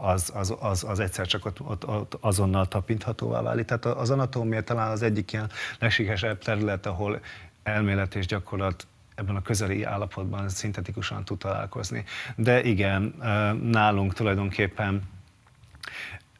[0.00, 3.64] az, az, az, az egyszer csak ott, ott, ott azonnal tapinthatóvá válik.
[3.64, 7.20] Tehát az anatómia talán az egyik ilyen legsikeresebb terület, ahol
[7.62, 12.04] elmélet és gyakorlat ebben a közeli állapotban szintetikusan tud találkozni.
[12.36, 13.14] De igen,
[13.62, 15.02] nálunk tulajdonképpen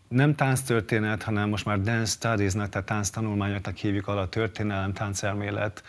[0.08, 5.82] nem tánctörténet, hanem most már dance studies-nak, tehát tánctanulmányoknak hívjuk alá a történelem, táncelmélet,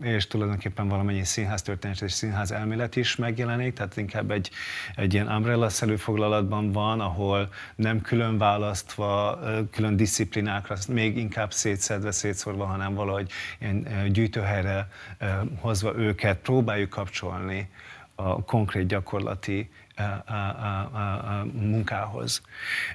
[0.00, 4.50] és tulajdonképpen valamennyi színház történet és színház elmélet is megjelenik, tehát inkább egy,
[4.94, 9.38] egy ilyen umbrella foglalatban van, ahol nem külön választva,
[9.70, 14.88] külön disziplinákra, még inkább szétszedve, szétszorva, hanem valahogy ilyen gyűjtőhelyre
[15.60, 17.68] hozva őket, próbáljuk kapcsolni
[18.14, 19.70] a konkrét gyakorlati
[21.52, 22.42] munkához.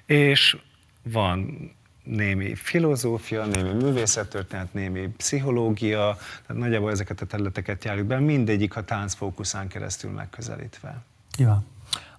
[0.06, 0.58] És
[1.04, 1.72] van
[2.04, 8.84] némi filozófia, némi művészettörténet, némi pszichológia, tehát nagyjából ezeket a területeket járjuk be, mindegyik a
[8.84, 11.02] tánc fókuszán keresztül megközelítve.
[11.38, 11.64] Ja.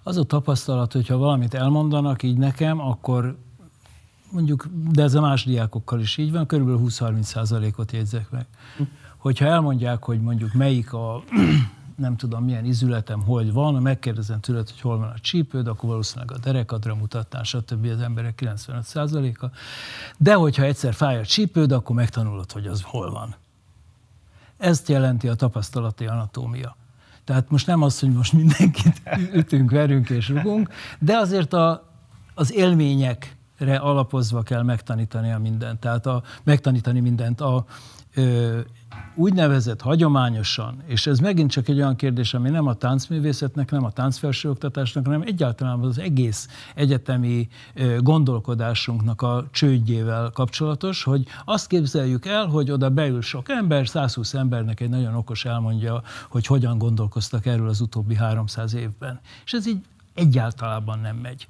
[0.03, 3.37] Az a tapasztalat, hogyha valamit elmondanak így nekem, akkor
[4.31, 8.45] mondjuk, de ez a más diákokkal is így van, körülbelül 20-30 százalékot jegyzek meg.
[9.17, 11.23] Hogyha elmondják, hogy mondjuk melyik a
[11.95, 16.31] nem tudom milyen izületem, hogy van, megkérdezem tőled, hogy hol van a csípőd, akkor valószínűleg
[16.31, 17.85] a derekadra mutatnál, stb.
[17.85, 19.45] az emberek 95%-a.
[20.17, 23.35] De hogyha egyszer fáj a csípőd, akkor megtanulod, hogy az hol van.
[24.57, 26.75] Ezt jelenti a tapasztalati anatómia.
[27.23, 29.01] Tehát most nem az, hogy most mindenkit
[29.41, 31.89] ütünk, verünk és rugunk, de azért a,
[32.33, 35.79] az élményekre alapozva kell megtanítani a mindent.
[35.79, 37.41] Tehát a, megtanítani mindent.
[37.41, 37.65] A,
[38.13, 38.59] ö,
[39.15, 43.91] úgynevezett hagyományosan, és ez megint csak egy olyan kérdés, ami nem a táncművészetnek, nem a
[43.91, 47.47] táncfelsőoktatásnak, hanem egyáltalán az egész egyetemi
[47.99, 54.79] gondolkodásunknak a csődjével kapcsolatos, hogy azt képzeljük el, hogy oda beül sok ember, 120 embernek
[54.79, 59.19] egy nagyon okos elmondja, hogy hogyan gondolkoztak erről az utóbbi 300 évben.
[59.45, 61.47] És ez így egyáltalában nem megy.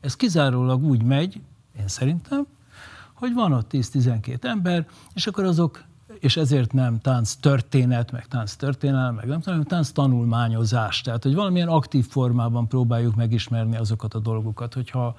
[0.00, 1.40] Ez kizárólag úgy megy,
[1.78, 2.46] én szerintem,
[3.14, 5.86] hogy van ott 10-12 ember, és akkor azok
[6.20, 11.00] és ezért nem tánc történet, meg tánc történelem, meg nem tudom, tánc tanulmányozás.
[11.00, 15.16] Tehát, hogy valamilyen aktív formában próbáljuk megismerni azokat a dolgokat, hogyha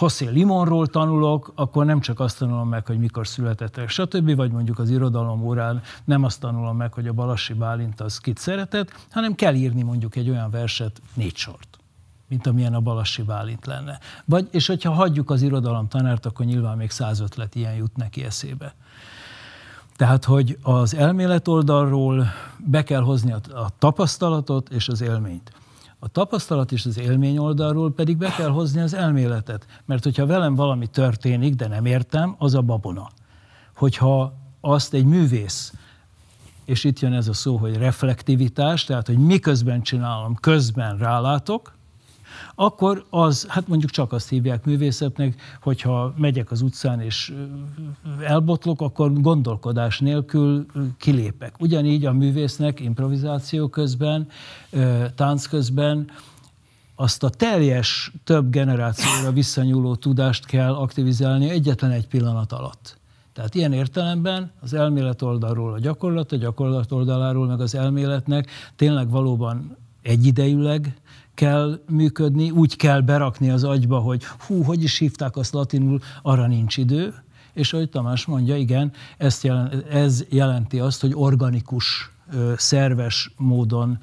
[0.00, 4.78] José Limonról tanulok, akkor nem csak azt tanulom meg, hogy mikor született, stb., vagy mondjuk
[4.78, 9.34] az irodalom órán nem azt tanulom meg, hogy a Balassi Bálint az kit szeretett, hanem
[9.34, 11.78] kell írni mondjuk egy olyan verset, négy sort
[12.28, 13.98] mint amilyen a Balassi Bálint lenne.
[14.24, 18.24] Vagy, és hogyha hagyjuk az irodalom tanárt, akkor nyilván még száz ötlet ilyen jut neki
[18.24, 18.74] eszébe.
[19.96, 22.26] Tehát, hogy az elmélet oldalról
[22.66, 25.52] be kell hozni a, a tapasztalatot és az élményt.
[25.98, 29.66] A tapasztalat és az élmény oldalról pedig be kell hozni az elméletet.
[29.84, 33.10] Mert hogyha velem valami történik, de nem értem, az a babona.
[33.76, 35.72] Hogyha azt egy művész,
[36.64, 41.73] és itt jön ez a szó, hogy reflektivitás, tehát hogy miközben csinálom, közben rálátok,
[42.54, 47.32] akkor az, hát mondjuk csak azt hívják művészetnek, hogyha megyek az utcán és
[48.20, 50.66] elbotlok, akkor gondolkodás nélkül
[50.98, 51.54] kilépek.
[51.58, 54.28] Ugyanígy a művésznek improvizáció közben,
[55.14, 56.10] tánc közben
[56.94, 62.98] azt a teljes több generációra visszanyúló tudást kell aktivizálni egyetlen egy pillanat alatt.
[63.32, 69.10] Tehát ilyen értelemben az elmélet oldalról a gyakorlat, a gyakorlat oldaláról meg az elméletnek tényleg
[69.10, 71.00] valóban egyidejűleg
[71.34, 76.46] kell működni, úgy kell berakni az agyba, hogy hú, hogy is hívták azt latinul, arra
[76.46, 77.14] nincs idő,
[77.52, 82.14] és ahogy Tamás mondja, igen, ezt jelent, ez jelenti azt, hogy organikus,
[82.56, 83.98] szerves módon.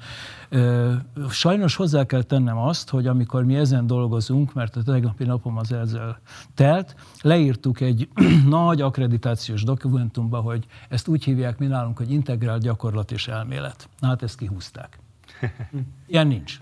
[1.30, 5.72] Sajnos hozzá kell tennem azt, hogy amikor mi ezen dolgozunk, mert a tegnapi napom az
[5.72, 6.20] ezzel
[6.54, 8.08] telt, leírtuk egy
[8.48, 13.88] nagy akkreditációs dokumentumba, hogy ezt úgy hívják mi nálunk, hogy integrált gyakorlat és elmélet.
[13.98, 14.98] Na hát ezt kihúzták.
[16.06, 16.60] Ilyen nincs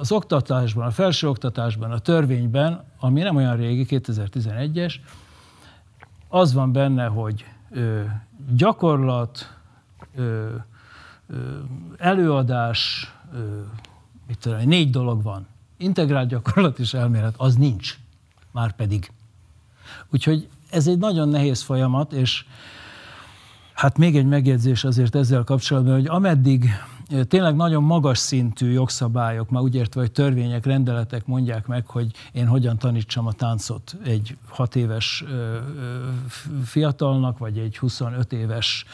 [0.00, 4.94] az oktatásban, a felsőoktatásban, a törvényben, ami nem olyan régi, 2011-es,
[6.28, 8.02] az van benne, hogy ö,
[8.56, 9.56] gyakorlat,
[10.14, 10.54] ö,
[11.26, 11.36] ö,
[11.98, 13.60] előadás, ö,
[14.26, 15.46] mit tudom, négy dolog van.
[15.76, 17.98] Integrált gyakorlat és elmélet, az nincs.
[18.50, 19.12] Már pedig.
[20.10, 22.44] Úgyhogy ez egy nagyon nehéz folyamat, és
[23.80, 26.70] Hát még egy megjegyzés azért ezzel kapcsolatban, hogy ameddig
[27.28, 32.46] tényleg nagyon magas szintű jogszabályok, már úgy értve, hogy törvények, rendeletek mondják meg, hogy én
[32.46, 35.24] hogyan tanítsam a táncot egy 6 éves
[36.64, 38.84] fiatalnak, vagy egy 25 éves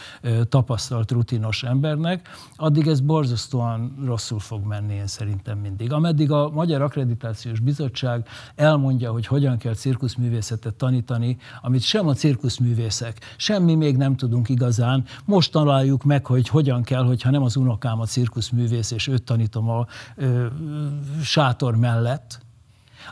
[0.49, 5.93] tapasztalt rutinos embernek, addig ez borzasztóan rosszul fog menni én szerintem mindig.
[5.93, 13.35] Ameddig a Magyar Akkreditációs Bizottság elmondja, hogy hogyan kell cirkuszművészetet tanítani, amit sem a cirkuszművészek,
[13.37, 18.01] semmi még nem tudunk igazán, most találjuk meg, hogy hogyan kell, hogyha nem az unokám
[18.07, 20.47] cirkuszművész, és őt tanítom a ö,
[21.23, 22.45] sátor mellett,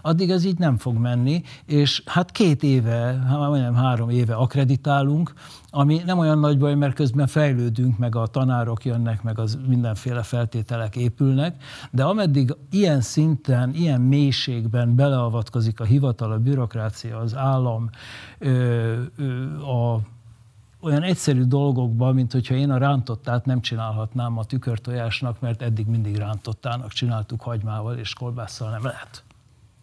[0.02, 5.32] addig ez így nem fog menni, és hát két éve, majdnem három éve akreditálunk,
[5.70, 10.22] ami nem olyan nagy baj, mert közben fejlődünk, meg a tanárok jönnek, meg az mindenféle
[10.22, 17.90] feltételek épülnek, de ameddig ilyen szinten, ilyen mélységben beleavatkozik a hivatal, a bürokrácia, az állam,
[19.60, 19.98] a
[20.84, 26.16] olyan egyszerű dolgokban, mint hogyha én a rántottát nem csinálhatnám a tükörtojásnak, mert eddig mindig
[26.16, 29.24] rántottának csináltuk hagymával és kolbásszal, nem lehet.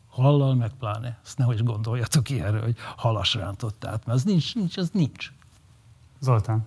[0.09, 1.19] Hallal meg pláne.
[1.25, 5.31] Ezt nehogy gondoljatok ilyenre, hogy halas rántottát, mert az nincs, nincs, az nincs.
[6.19, 6.65] Zoltán.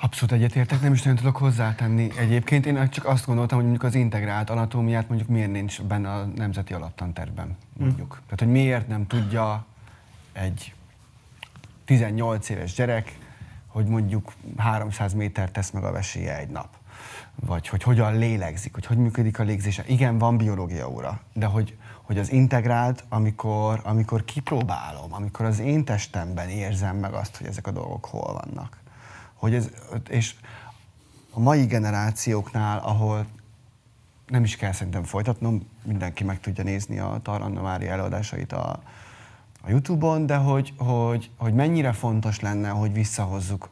[0.00, 2.10] Abszolút egyetértek, nem is nagyon tudok hozzátenni.
[2.18, 6.24] Egyébként én csak azt gondoltam, hogy mondjuk az integrált anatómiát mondjuk miért nincs benne a
[6.24, 8.14] nemzeti alaptantervben, mondjuk.
[8.14, 8.22] Mm.
[8.24, 9.64] Tehát, hogy miért nem tudja
[10.32, 10.74] egy
[11.86, 13.18] 18 éves gyerek,
[13.66, 16.68] hogy mondjuk 300 méter tesz meg a veséje egy nap.
[17.34, 19.84] Vagy hogy hogyan lélegzik, hogy hogy működik a légzése.
[19.86, 25.84] Igen, van biológia óra, de hogy, hogy az integrált, amikor, amikor kipróbálom, amikor az én
[25.84, 28.78] testemben érzem meg azt, hogy ezek a dolgok hol vannak.
[29.34, 29.70] Hogy ez,
[30.08, 30.34] és
[31.30, 33.26] a mai generációknál, ahol
[34.26, 38.82] nem is kell szerintem folytatnom, mindenki meg tudja nézni a Taranna Mária előadásait a,
[39.66, 43.68] a Youtube-on, de hogy, hogy, hogy mennyire fontos lenne, hogy visszahozzuk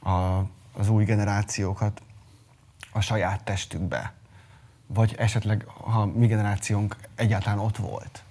[0.00, 0.38] a,
[0.72, 2.02] az új generációkat
[2.92, 4.12] a saját testükbe.
[4.86, 8.22] Vagy esetleg, ha mi generációnk egyáltalán ott volt,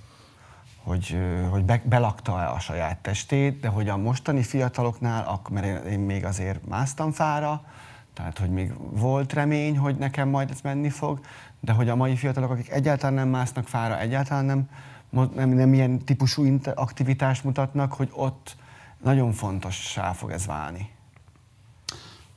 [0.84, 1.18] hogy,
[1.50, 6.68] hogy be, belakta-e a saját testét, de hogy a mostani fiataloknál, mert én még azért
[6.68, 7.64] másztam fára,
[8.14, 11.20] tehát hogy még volt remény, hogy nekem majd ez menni fog,
[11.60, 14.70] de hogy a mai fiatalok, akik egyáltalán nem másznak fára, egyáltalán nem
[15.10, 18.56] nem, nem ilyen típusú aktivitást mutatnak, hogy ott
[19.04, 20.90] nagyon fontossá fog ez válni.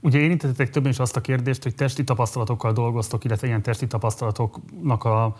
[0.00, 5.04] Ugye érintettetek többen is azt a kérdést, hogy testi tapasztalatokkal dolgoztok, illetve ilyen testi tapasztalatoknak
[5.04, 5.36] a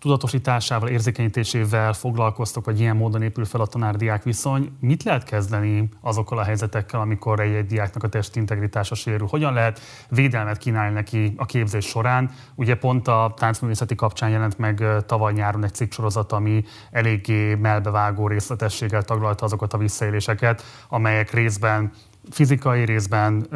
[0.00, 4.76] tudatosításával, érzékenyítésével foglalkoztok, vagy ilyen módon épül fel a tanár-diák viszony.
[4.80, 9.26] Mit lehet kezdeni azokkal a helyzetekkel, amikor egy, egy diáknak a testi integritása sérül?
[9.30, 12.30] Hogyan lehet védelmet kínálni neki a képzés során?
[12.54, 19.02] Ugye pont a táncművészeti kapcsán jelent meg tavaly nyáron egy cikksorozat, ami eléggé melbevágó részletességgel
[19.02, 21.92] taglalta azokat a visszaéléseket, amelyek részben
[22.30, 23.46] fizikai részben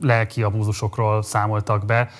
[0.00, 2.10] lelki abúzusokról számoltak be.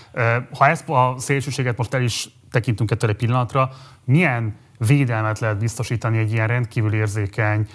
[0.59, 3.71] Ha ezt a szélsőséget most el is tekintünk ettől egy pillanatra,
[4.05, 7.69] milyen védelmet lehet biztosítani egy ilyen rendkívül érzékeny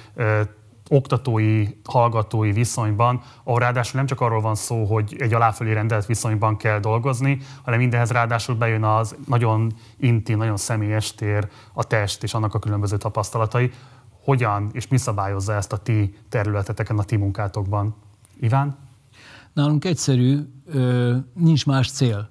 [0.89, 6.57] oktatói, hallgatói viszonyban, ahol ráadásul nem csak arról van szó, hogy egy aláfölé rendelt viszonyban
[6.57, 12.33] kell dolgozni, hanem mindenhez ráadásul bejön az nagyon intim, nagyon személyes tér, a test és
[12.33, 13.71] annak a különböző tapasztalatai.
[14.23, 17.95] Hogyan és mi szabályozza ezt a ti területeteken, a ti munkátokban?
[18.39, 18.77] Iván?
[19.53, 20.39] Nálunk egyszerű,
[21.33, 22.29] nincs más cél.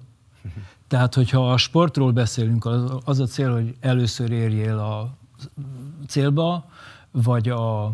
[0.87, 2.65] Tehát, hogyha a sportról beszélünk,
[3.05, 5.09] az a cél, hogy először érjél a
[6.07, 6.65] célba,
[7.11, 7.91] vagy a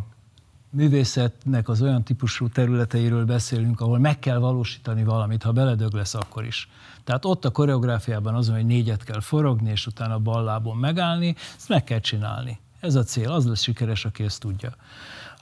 [0.70, 6.46] művészetnek az olyan típusú területeiről beszélünk, ahol meg kell valósítani valamit, ha beledög lesz, akkor
[6.46, 6.70] is.
[7.04, 11.84] Tehát ott a koreográfiában az, hogy négyet kell forogni, és utána ballábon megállni, ezt meg
[11.84, 12.60] kell csinálni.
[12.80, 14.76] Ez a cél, az lesz sikeres, aki ezt tudja.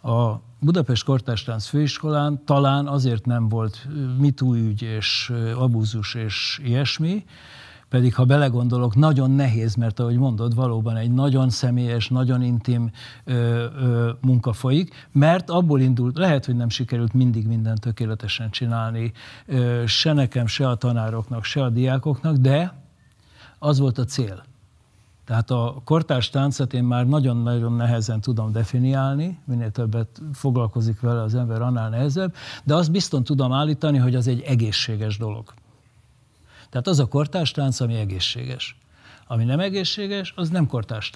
[0.02, 7.26] A Budapest Kortástánc Főiskolán talán azért nem volt mitúügy és abúzus és ilyesmi,
[7.90, 12.92] pedig ha belegondolok, nagyon nehéz, mert ahogy mondod, valóban egy nagyon személyes, nagyon intim
[13.24, 19.12] ö, ö, munka folyik, mert abból indult, lehet, hogy nem sikerült mindig mindent tökéletesen csinálni,
[19.46, 22.74] ö, se nekem, se a tanároknak, se a diákoknak, de
[23.60, 24.44] az volt a cél.
[25.32, 31.36] Tehát a kortárs táncot én már nagyon-nagyon nehezen tudom definiálni, minél többet foglalkozik vele az
[31.36, 35.54] ember, annál nehezebb, de azt bizton tudom állítani, hogy az egy egészséges dolog.
[36.70, 38.78] Tehát az a kortárs ami egészséges.
[39.28, 41.12] Ami nem egészséges, az nem kortárs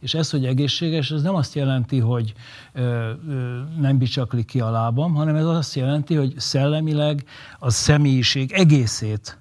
[0.00, 2.34] És ez, hogy egészséges, ez nem azt jelenti, hogy
[2.72, 7.24] ö, ö, nem bicsaklik ki a lábam, hanem ez azt jelenti, hogy szellemileg
[7.58, 9.38] a személyiség egészét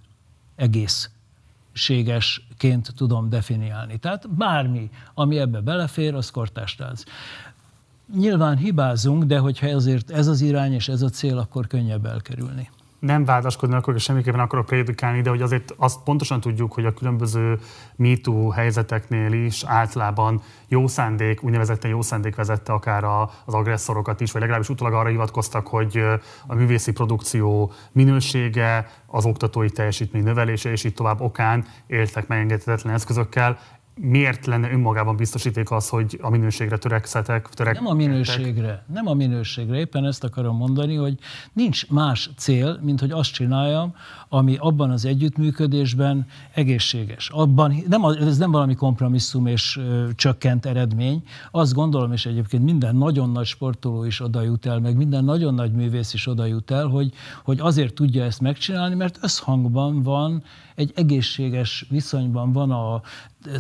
[0.55, 1.12] egész
[2.57, 3.97] ként tudom definiálni.
[3.97, 7.03] Tehát bármi, ami ebbe belefér, az kortástánc.
[8.15, 12.69] nyilván hibázunk, de hogyha ezért ez az irány és ez a cél, akkor könnyebb elkerülni
[13.03, 17.59] nem vádaskodni akkor semmiképpen akarok prédikálni, de hogy azért azt pontosan tudjuk, hogy a különböző
[17.95, 24.41] MeToo helyzeteknél is általában jó szándék, úgynevezetten jó szándék vezette akár az agresszorokat is, vagy
[24.41, 26.03] legalábbis utólag arra hivatkoztak, hogy
[26.47, 33.57] a művészi produkció minősége, az oktatói teljesítmény növelése és így tovább okán éltek megengedhetetlen eszközökkel
[33.95, 37.47] miért lenne önmagában biztosíték az, hogy a minőségre törekszetek?
[37.47, 37.73] Törek...
[37.73, 39.77] Nem a minőségre, nem a minőségre.
[39.77, 41.17] Éppen ezt akarom mondani, hogy
[41.53, 43.95] nincs más cél, mint hogy azt csináljam,
[44.33, 47.29] ami abban az együttműködésben egészséges.
[47.29, 51.23] Abban, nem, ez nem valami kompromisszum és ö, csökkent eredmény.
[51.51, 55.53] Azt gondolom, és egyébként minden nagyon nagy sportoló is oda jut el, meg minden nagyon
[55.53, 57.13] nagy művész is oda jut el, hogy,
[57.43, 60.43] hogy azért tudja ezt megcsinálni, mert összhangban van,
[60.75, 63.01] egy egészséges viszonyban van a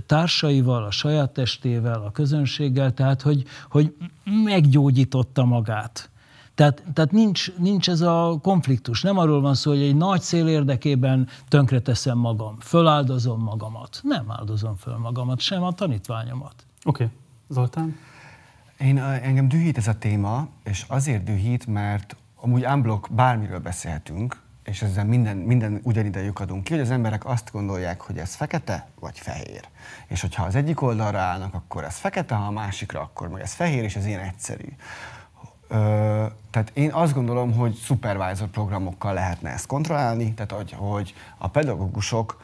[0.05, 3.95] társaival, a saját testével, a közönséggel, tehát hogy, hogy
[4.43, 6.11] meggyógyította magát.
[6.55, 9.01] Tehát, tehát nincs, nincs ez a konfliktus.
[9.01, 13.99] Nem arról van szó, hogy egy nagy cél érdekében tönkreteszem magam, föláldozom magamat.
[14.03, 16.53] Nem áldozom föl magamat, sem a tanítványomat.
[16.83, 17.03] Oké.
[17.03, 17.15] Okay.
[17.47, 17.97] Zoltán?
[18.79, 24.81] Én, engem dühít ez a téma, és azért dühít, mert amúgy unblock bármiről beszélhetünk, és
[24.81, 29.19] ezzel minden, minden ugyanide lyukadunk ki, hogy az emberek azt gondolják, hogy ez fekete vagy
[29.19, 29.67] fehér.
[30.07, 33.53] És hogyha az egyik oldalra állnak, akkor ez fekete, ha a másikra, akkor meg ez
[33.53, 34.67] fehér, és ez ilyen egyszerű.
[36.49, 42.41] Tehát én azt gondolom, hogy supervisor programokkal lehetne ezt kontrollálni, tehát hogy, hogy a pedagógusok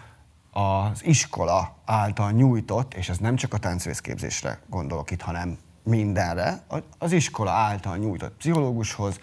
[0.52, 6.64] az iskola által nyújtott, és ez nem csak a táncvészképzésre gondolok itt, hanem mindenre,
[6.98, 9.20] az iskola által nyújtott pszichológushoz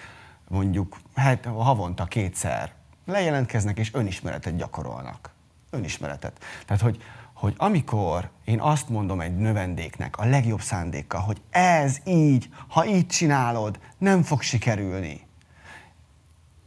[0.49, 2.73] mondjuk hát, havonta kétszer
[3.07, 5.31] lejelentkeznek és önismeretet gyakorolnak.
[5.71, 6.39] Önismeretet.
[6.67, 7.03] Tehát, hogy,
[7.37, 13.07] hogy amikor én azt mondom egy növendéknek a legjobb szándékkal, hogy ez így, ha így
[13.07, 15.21] csinálod, nem fog sikerülni.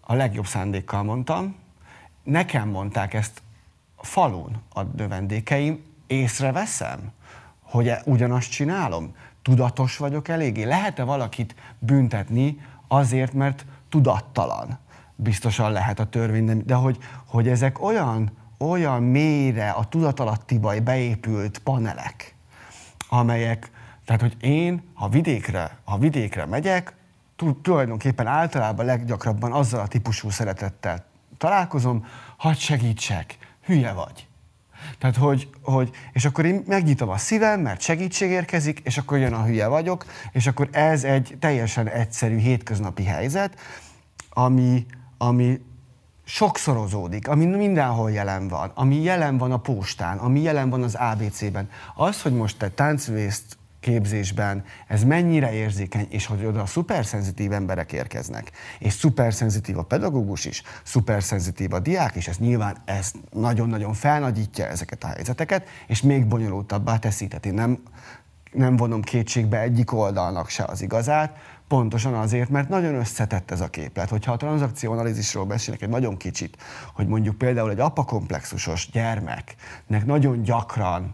[0.01, 1.55] A legjobb szándékkal mondtam,
[2.23, 3.41] nekem mondták ezt
[3.95, 7.11] a falun a növendékeim, észreveszem,
[7.61, 10.63] hogy e, ugyanazt csinálom, tudatos vagyok eléggé.
[10.63, 14.79] Lehet-e valakit büntetni azért, mert tudattalan?
[15.21, 22.35] biztosan lehet a törvény, de hogy, hogy ezek olyan, olyan mélyre a tudatalattiba beépült panelek,
[23.09, 23.71] amelyek,
[24.05, 26.93] tehát hogy én, ha vidékre, ha vidékre megyek,
[27.61, 31.05] tulajdonképpen általában leggyakrabban azzal a típusú szeretettel
[31.37, 32.05] találkozom,
[32.37, 34.27] hadd segítsek, hülye vagy.
[34.97, 39.33] Tehát, hogy, hogy, és akkor én megnyitom a szívem, mert segítség érkezik, és akkor jön
[39.33, 43.59] a hülye vagyok, és akkor ez egy teljesen egyszerű hétköznapi helyzet,
[44.29, 44.85] ami,
[45.17, 45.61] ami
[46.29, 51.69] sokszorozódik, ami mindenhol jelen van, ami jelen van a postán, ami jelen van az ABC-ben.
[51.95, 57.91] Az, hogy most te táncvészt képzésben ez mennyire érzékeny, és hogy oda a szuperszenzitív emberek
[57.91, 64.65] érkeznek, és szuperszenzitív a pedagógus is, szuperszenzitív a diák is, ez nyilván ez nagyon-nagyon felnagyítja
[64.65, 67.27] ezeket a helyzeteket, és még bonyolultabbá teszi.
[67.27, 67.83] Tehát én nem,
[68.51, 71.37] nem vonom kétségbe egyik oldalnak se az igazát,
[71.69, 74.09] Pontosan azért, mert nagyon összetett ez a képlet.
[74.09, 76.57] Hogyha a tranzakcióanalízisról beszélnek egy nagyon kicsit,
[76.93, 81.13] hogy mondjuk például egy apakomplexusos gyermeknek nagyon gyakran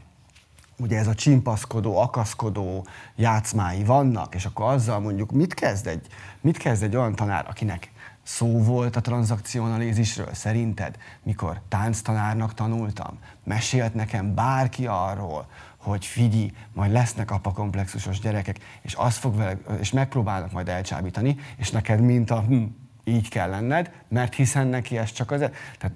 [0.78, 6.08] ugye ez a csimpaszkodó, akaszkodó játszmái vannak, és akkor azzal mondjuk mit kezd egy,
[6.42, 7.92] mit kezd egy olyan tanár, akinek
[8.24, 13.20] szó volt a tranzakcióanalízisről, szerinted, mikor tánctanárnak tanultam?
[13.44, 15.48] Mesélt nekem bárki arról,
[15.86, 21.72] hogy figyi, majd lesznek apakomplexusos gyerekek, és, azt fog vele, és megpróbálnak majd elcsábítani, és
[21.72, 22.64] neked mint a hm,
[23.04, 25.42] így kell lenned, mert hiszen neki ez csak az...
[25.42, 25.96] E- Tehát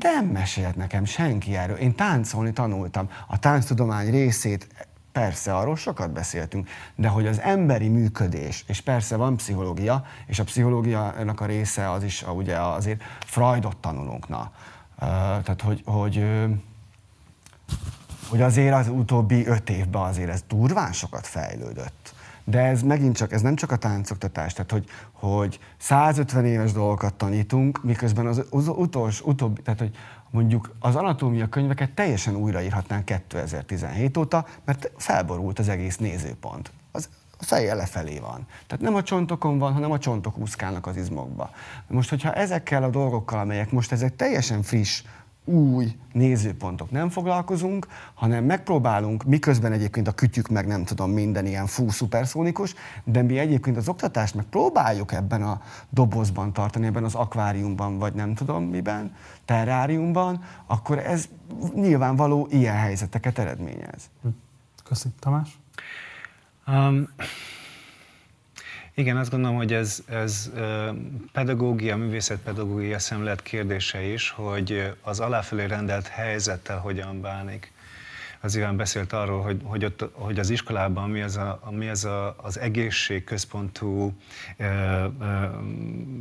[0.00, 1.76] nem mesélt nekem senki erről.
[1.76, 3.10] Én táncolni tanultam.
[3.26, 4.68] A tánctudomány részét
[5.14, 10.44] Persze, arról sokat beszéltünk, de hogy az emberi működés, és persze van pszichológia, és a
[10.44, 14.28] pszichológiának a része az is ugye azért Freudot tanulunk.
[14.28, 14.52] Na.
[14.98, 16.26] Tehát, hogy, hogy
[18.28, 22.14] hogy azért az utóbbi öt évben azért ez durván sokat fejlődött.
[22.44, 27.14] De ez megint csak, ez nem csak a táncoktatás, tehát hogy, hogy 150 éves dolgokat
[27.14, 29.96] tanítunk, miközben az, az utolsó, utóbbi, tehát hogy
[30.30, 36.72] mondjuk az anatómia könyveket teljesen újraírhatnánk 2017 óta, mert felborult az egész nézőpont.
[36.92, 37.08] Az
[37.38, 38.46] a feje lefelé van.
[38.66, 41.50] Tehát nem a csontokon van, hanem a csontok úszkálnak az izmokba.
[41.86, 45.02] Most, hogyha ezekkel a dolgokkal, amelyek most ezek teljesen friss,
[45.44, 51.66] új nézőpontok nem foglalkozunk, hanem megpróbálunk, miközben egyébként a kütyük meg nem tudom, minden ilyen
[51.66, 52.74] fú, szuperszónikus,
[53.04, 58.14] de mi egyébként az oktatást meg próbáljuk ebben a dobozban tartani, ebben az akváriumban, vagy
[58.14, 59.14] nem tudom miben,
[59.44, 61.28] terráriumban, akkor ez
[61.74, 64.10] nyilvánvaló ilyen helyzeteket eredményez.
[64.84, 65.16] Köszönöm.
[65.18, 65.58] Tamás?
[66.66, 67.08] Um,
[68.96, 70.52] Igen, azt gondolom, hogy ez, ez
[71.32, 77.72] pedagógia, művészetpedagógia szemlélet kérdése is, hogy az aláfölé rendelt helyzettel hogyan bánik.
[78.40, 82.04] Az Iván beszélt arról, hogy, hogy, ott, hogy az iskolában mi az, a, mi az
[82.04, 84.12] a, az egészségközpontú
[84.56, 85.10] e, e,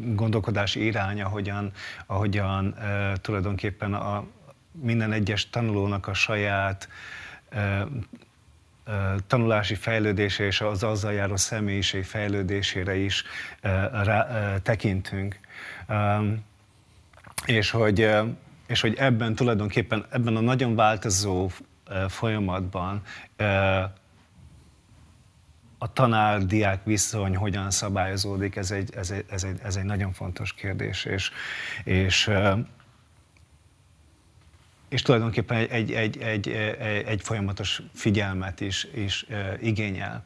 [0.06, 1.72] gondolkodási iránya, ahogyan,
[2.06, 4.26] ahogyan e, tulajdonképpen a,
[4.72, 6.90] minden egyes tanulónak a saját
[7.50, 7.88] e,
[9.28, 13.24] tanulási fejlődése és az azzal járó személyiség fejlődésére is
[14.64, 15.40] tekintünk.
[17.46, 18.10] És hogy,
[18.68, 21.50] és hogy ebben tulajdonképpen, ebben a nagyon változó
[22.08, 23.02] folyamatban
[25.78, 30.54] a tanár-diák viszony hogyan szabályozódik, ez egy, ez, egy, ez, egy, ez egy nagyon fontos
[30.54, 31.32] kérdés, és,
[31.84, 32.32] és
[34.94, 36.48] és tulajdonképpen egy, egy, egy, egy,
[37.06, 39.26] egy folyamatos figyelmet is, is
[39.62, 40.26] igényel.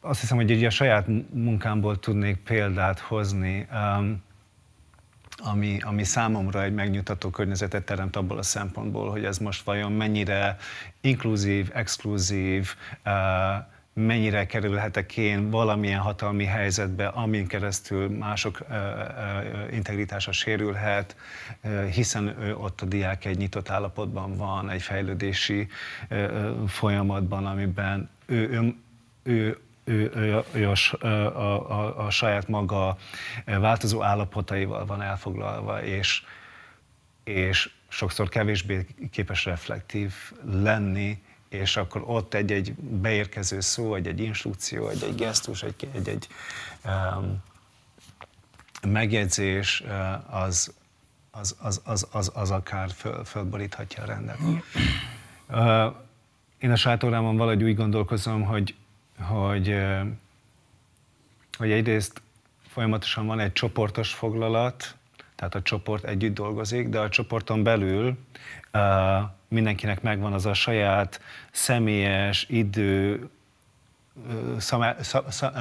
[0.00, 3.66] Azt hiszem, hogy a saját munkámból tudnék példát hozni,
[5.36, 10.56] ami, ami számomra egy megnyugtató környezetet teremt abból a szempontból, hogy ez most vajon mennyire
[11.00, 12.74] inkluzív, exkluzív,
[14.06, 18.58] mennyire kerülhetek én valamilyen hatalmi helyzetbe, amin keresztül mások
[19.70, 21.16] integritása sérülhet,
[21.92, 25.68] hiszen ott a diák egy nyitott állapotban van, egy fejlődési
[26.66, 28.74] folyamatban, amiben ő, ő,
[29.22, 32.96] ő ő, ő, ő a, a, a, a saját maga
[33.44, 36.22] változó állapotaival van elfoglalva, és,
[37.24, 40.12] és sokszor kevésbé képes reflektív
[40.44, 46.28] lenni, és akkor ott egy-egy beérkező szó, egy-egy instrukció, egy-egy gesztus, egy-egy
[46.84, 47.42] um,
[48.82, 49.84] megjegyzés
[50.30, 50.74] az,
[51.30, 54.38] az, az, az, az, az akár föl, fölboríthatja a rendet.
[55.48, 55.94] Uh,
[56.58, 58.74] én a saját órámon valahogy úgy gondolkozom, hogy,
[59.20, 59.74] hogy,
[61.58, 62.22] hogy egyrészt
[62.68, 64.96] folyamatosan van egy csoportos foglalat,
[65.34, 68.18] tehát a csoport együtt dolgozik, de a csoporton belül
[68.72, 71.20] uh, mindenkinek megvan az a saját
[71.50, 73.28] személyes idő,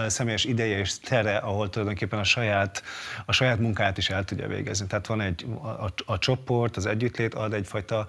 [0.08, 2.84] személyes ideje és tere, ahol tulajdonképpen a saját,
[3.26, 4.88] a saját munkáját is el tudja végezni.
[4.88, 8.08] Tehát van egy, a, a csoport, az együttlét ad egyfajta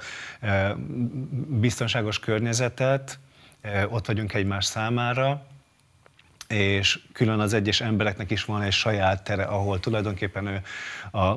[1.48, 3.18] biztonságos környezetet,
[3.88, 5.46] ott vagyunk egymás számára,
[6.48, 10.62] és külön az egyes embereknek is van egy saját tere, ahol tulajdonképpen ő
[11.18, 11.34] a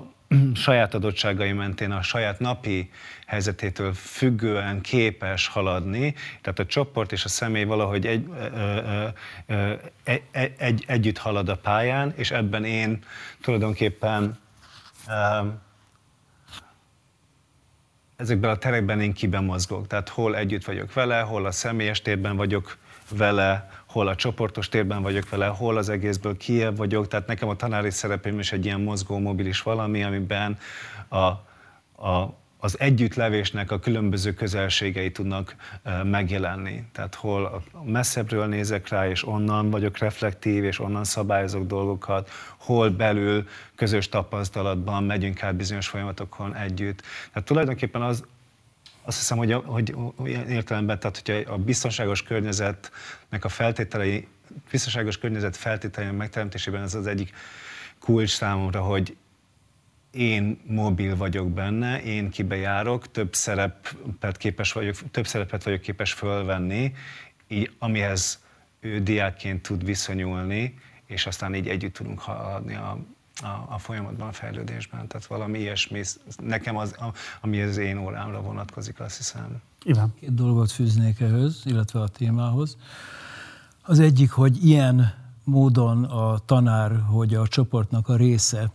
[0.56, 2.92] saját adottságai mentén a saját napi
[3.26, 9.08] helyzetétől függően képes haladni, tehát a csoport és a személy valahogy egy, ö,
[9.46, 9.74] ö,
[10.04, 10.24] egy,
[10.58, 13.04] egy, együtt halad a pályán, és ebben én
[13.42, 14.38] tulajdonképpen
[15.08, 15.48] ö,
[18.16, 19.88] ezekben a terekben én kiben mozgok.
[19.88, 22.78] Tehát hol együtt vagyok vele, hol a személyes térben vagyok
[23.18, 27.08] vele, hol a csoportos térben vagyok vele, hol az egészből kiebb vagyok.
[27.08, 30.58] Tehát nekem a tanári szerepem is egy ilyen mozgó, mobilis valami, amiben
[31.08, 31.18] a,
[32.08, 35.56] a, az együttlevésnek a különböző közelségei tudnak
[36.04, 36.84] megjelenni.
[36.92, 43.48] Tehát hol messzebbről nézek rá, és onnan vagyok reflektív, és onnan szabályozok dolgokat, hol belül
[43.76, 47.02] közös tapasztalatban megyünk át bizonyos folyamatokon együtt.
[47.34, 48.24] Tehát tulajdonképpen az,
[49.04, 54.28] azt hiszem, hogy, hogy olyan értelemben, tehát hogyha a biztonságos környezetnek a feltételei,
[54.72, 57.34] biztonságos környezet feltételeinek megteremtésében ez az egyik
[58.00, 59.16] kulcs számomra, hogy
[60.12, 66.94] én mobil vagyok benne, én kibejárok, több szerepet képes vagyok, több szerepet vagyok képes fölvenni,
[67.48, 68.44] így, amihez
[68.80, 72.98] ő diákként tud viszonyulni, és aztán így együtt tudunk haladni a,
[73.42, 75.08] a, a folyamatban, a fejlődésben.
[75.08, 76.02] Tehát valami ilyesmi,
[76.44, 79.62] nekem az, a, ami az én órámra vonatkozik, azt hiszem.
[79.84, 80.14] Iván.
[80.20, 82.78] Két dolgot fűznék ehhez, illetve a témához.
[83.82, 85.14] Az egyik, hogy ilyen
[85.44, 88.72] módon a tanár, hogy a csoportnak a része,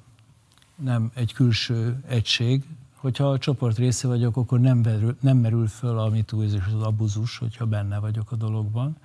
[0.77, 2.65] nem egy külső egység,
[2.95, 6.83] hogyha a csoport része vagyok, akkor nem, berül, nem merül föl a mitúz és az
[6.83, 8.97] abuzus, hogyha benne vagyok a dologban.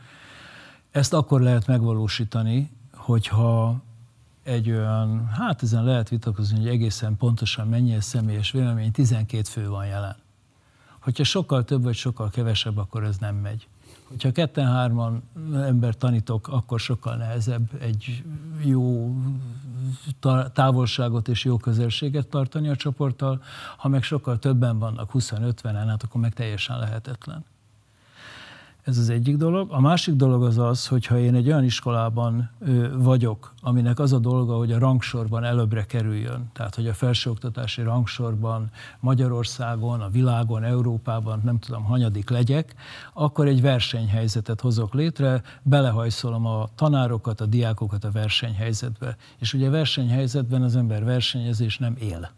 [0.91, 3.82] Ezt akkor lehet megvalósítani, hogyha
[4.44, 9.70] egy olyan, hát ezen lehet vitatkozni, hogy egészen pontosan mennyi a személyes vélemény, 12 fő
[9.70, 10.16] van jelen.
[11.00, 13.68] Hogyha sokkal több vagy sokkal kevesebb, akkor ez nem megy.
[14.08, 15.24] Hogyha ketten-hárman
[15.54, 18.24] ember tanítok, akkor sokkal nehezebb egy
[18.64, 19.16] jó
[20.54, 23.44] távolságot és jó közelséget tartani a csoporttal,
[23.78, 27.46] ha meg sokkal többen vannak, 20-50-en, hát akkor meg teljesen lehetetlen.
[28.84, 29.71] Ez az egyik dolog.
[29.71, 32.49] A másik dolog az az, hogy ha én egy olyan iskolában
[32.97, 38.69] vagyok, aminek az a dolga, hogy a rangsorban előbbre kerüljön, tehát hogy a felsőoktatási rangsorban
[38.99, 42.75] Magyarországon, a világon, Európában, nem tudom, hanyadik legyek,
[43.13, 49.17] akkor egy versenyhelyzetet hozok létre, belehajszolom a tanárokat, a diákokat a versenyhelyzetbe.
[49.38, 52.32] És ugye a versenyhelyzetben az ember versenyezés nem él.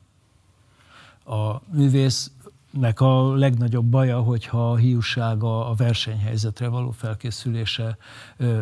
[1.26, 2.32] A művész
[2.80, 7.98] nek a legnagyobb baja, hogyha a hiúsága a versenyhelyzetre való felkészülése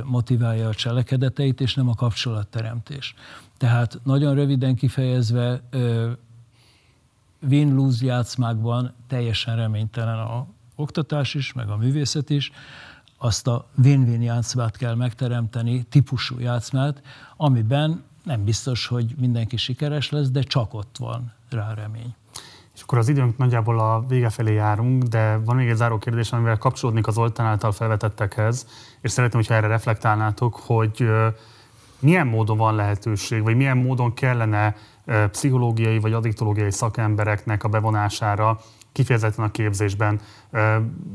[0.04, 3.14] motiválja a cselekedeteit, és nem a kapcsolatteremtés.
[3.58, 5.62] Tehát nagyon röviden kifejezve
[7.50, 12.52] win-lose játszmákban teljesen reménytelen a oktatás is, meg a művészet is,
[13.18, 17.02] azt a win-win játszmát kell megteremteni, típusú játszmát,
[17.38, 22.16] amiben nem biztos, hogy mindenki sikeres lesz, de csak ott van rá remény.
[22.82, 26.32] És akkor az időnk nagyjából a vége felé járunk, de van még egy záró kérdés,
[26.32, 28.68] amivel kapcsolódnék az Oltán által felvetettekhez,
[29.02, 31.10] és szeretném, hogyha erre reflektálnátok, hogy
[32.00, 34.76] milyen módon van lehetőség, vagy milyen módon kellene
[35.32, 38.60] pszichológiai vagy addiktológiai szakembereknek a bevonására
[38.92, 40.20] kifejezetten a képzésben.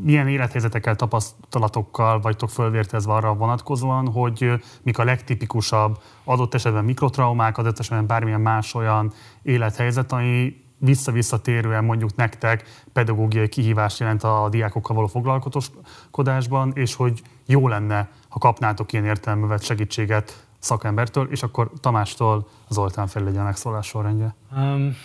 [0.03, 4.53] Milyen élethelyzetekkel, tapasztalatokkal vagytok fölvértezve arra vonatkozóan, hogy
[4.83, 9.13] mik a legtipikusabb adott esetben mikrotraumák, adott esetben bármilyen más olyan
[9.43, 17.69] élethelyzet, ami vissza-visszatérően mondjuk nektek pedagógiai kihívást jelent a diákokkal való foglalkozásban, és hogy jó
[17.69, 24.35] lenne, ha kapnátok ilyen értelmevet segítséget szakembertől, és akkor Tamástól Zoltán fel legyen megszólás sorrendje.
[24.57, 24.97] Um,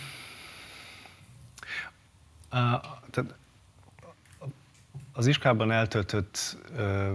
[2.51, 3.25] uh,
[5.13, 7.11] az iskában eltöltött uh,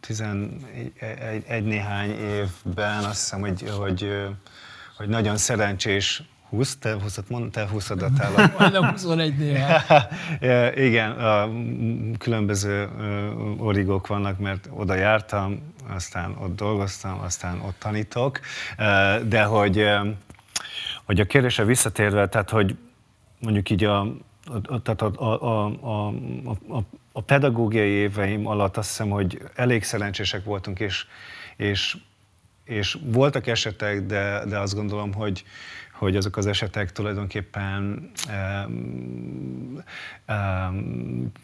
[0.00, 4.28] 11 néhány évben azt hiszem, hogy, hogy,
[4.96, 8.30] hogy nagyon szerencsés 20, te 20 mond, te 20 adatál.
[8.58, 9.34] Majdnem 21
[10.86, 11.50] Igen, a
[12.18, 12.88] különböző
[13.58, 18.40] origók vannak, mert oda jártam, aztán ott dolgoztam, aztán ott tanítok,
[19.24, 19.84] de hogy,
[21.04, 22.76] hogy a kérdésre visszatérve, tehát hogy
[23.38, 24.00] mondjuk így a,
[24.62, 26.08] a, tehát a, a, a, a,
[26.68, 26.82] a,
[27.12, 31.06] a pedagógiai éveim alatt azt hiszem, hogy elég szerencsések voltunk, és,
[31.56, 31.96] és,
[32.64, 35.44] és voltak esetek, de, de azt gondolom, hogy,
[35.98, 38.10] hogy azok az esetek tulajdonképpen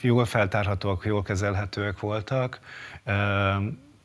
[0.01, 2.61] jól feltárhatóak, jól kezelhetőek voltak.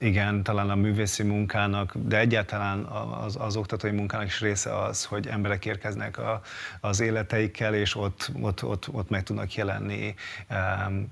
[0.01, 5.27] Igen, talán a művészi munkának, de egyáltalán az, az oktatói munkának is része az, hogy
[5.27, 6.41] emberek érkeznek a,
[6.79, 10.15] az életeikkel, és ott, ott, ott, ott meg tudnak jelenni
[10.49, 11.11] um,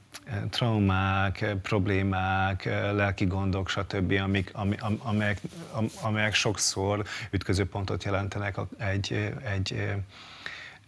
[0.49, 5.41] traumák, problémák, lelki gondok, stb., amik, am, amelyek,
[6.01, 9.93] amelyek sokszor ütközőpontot jelentenek egy, egy,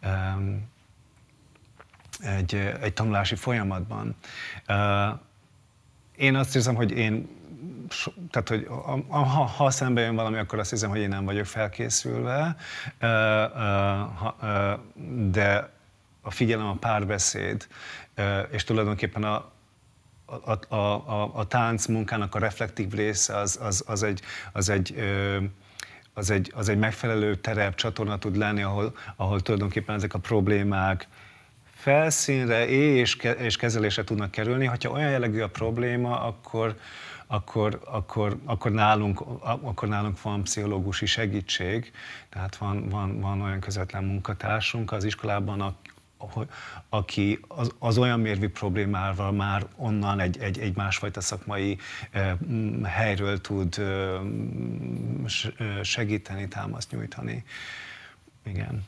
[0.04, 0.70] um,
[2.20, 4.16] egy, egy tanulási folyamatban.
[4.68, 5.20] Uh,
[6.16, 7.38] én azt érzem, hogy én
[8.32, 8.68] tehát, hogy
[9.08, 12.56] ha, ha szembe jön valami, akkor azt hiszem, hogy én nem vagyok felkészülve,
[15.32, 15.74] de
[16.22, 17.68] a figyelem, a párbeszéd,
[18.52, 19.52] és tulajdonképpen a,
[20.26, 24.96] a, a, a, a tánc munkának a reflektív része az, az, az, egy, az egy
[26.14, 31.08] az egy, az egy megfelelő terep, csatorna tud lenni, ahol, ahol tulajdonképpen ezek a problémák
[31.80, 34.66] felszínre és, és kezelésre tudnak kerülni.
[34.66, 36.76] Ha olyan jellegű a probléma, akkor,
[37.32, 41.92] akkor, akkor, akkor, nálunk, akkor nálunk van pszichológusi segítség,
[42.30, 45.76] tehát van, van, van olyan közvetlen munkatársunk az iskolában,
[46.90, 51.78] aki az, az olyan mérvi problémával már onnan egy, egy, egy másfajta szakmai
[52.12, 52.38] eh,
[52.84, 54.22] helyről tud eh,
[55.84, 57.44] segíteni, támaszt nyújtani.
[58.46, 58.86] Igen.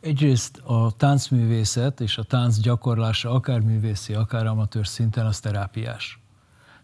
[0.00, 6.17] Egyrészt a táncművészet és a tánc gyakorlása akár művészi, akár amatőr szinten az terápiás.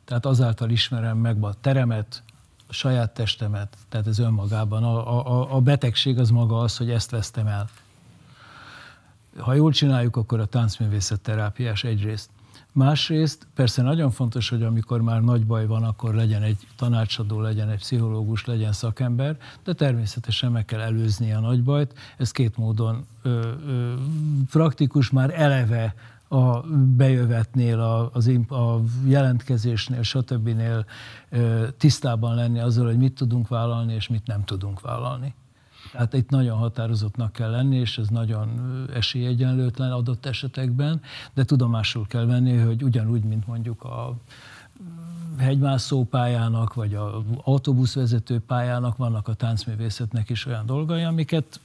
[0.05, 2.23] Tehát azáltal ismerem meg a teremet,
[2.67, 4.85] a saját testemet, tehát ez önmagában.
[4.85, 7.69] A, a, a betegség az maga az, hogy ezt vesztem el.
[9.39, 12.31] Ha jól csináljuk, akkor a táncművészet terápiás egyrészt.
[12.75, 17.71] Másrészt persze nagyon fontos, hogy amikor már nagy baj van, akkor legyen egy tanácsadó, legyen
[17.71, 21.99] egy pszichológus, legyen szakember, de természetesen meg kell előzni a nagy bajt.
[22.17, 23.95] Ez két módon ö, ö,
[24.51, 25.95] praktikus már eleve
[26.35, 26.65] a
[26.97, 30.51] bejövetnél, a, az, a jelentkezésnél, stb.
[31.77, 35.35] tisztában lenni azzal, hogy mit tudunk vállalni, és mit nem tudunk vállalni.
[35.93, 38.49] Tehát itt nagyon határozottnak kell lenni, és ez nagyon
[38.95, 41.01] esélyegyenlőtlen adott esetekben,
[41.35, 44.15] de tudomásul kell venni, hogy ugyanúgy, mint mondjuk a
[45.39, 51.61] hegymászó pályának, vagy a autóbuszvezető pályának vannak a táncművészetnek is olyan dolgai, amiket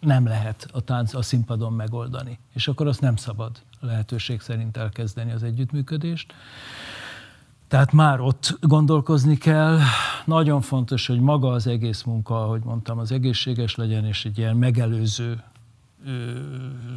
[0.00, 2.38] nem lehet a tánc a színpadon megoldani.
[2.52, 3.50] És akkor azt nem szabad
[3.80, 6.34] lehetőség szerint elkezdeni az együttműködést.
[7.68, 9.78] Tehát már ott gondolkozni kell.
[10.24, 14.56] Nagyon fontos, hogy maga az egész munka, ahogy mondtam, az egészséges legyen, és egy ilyen
[14.56, 15.42] megelőző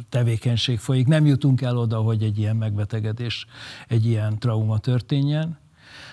[0.08, 1.06] tevékenység folyik.
[1.06, 3.46] Nem jutunk el oda, hogy egy ilyen megbetegedés,
[3.88, 5.58] egy ilyen trauma történjen.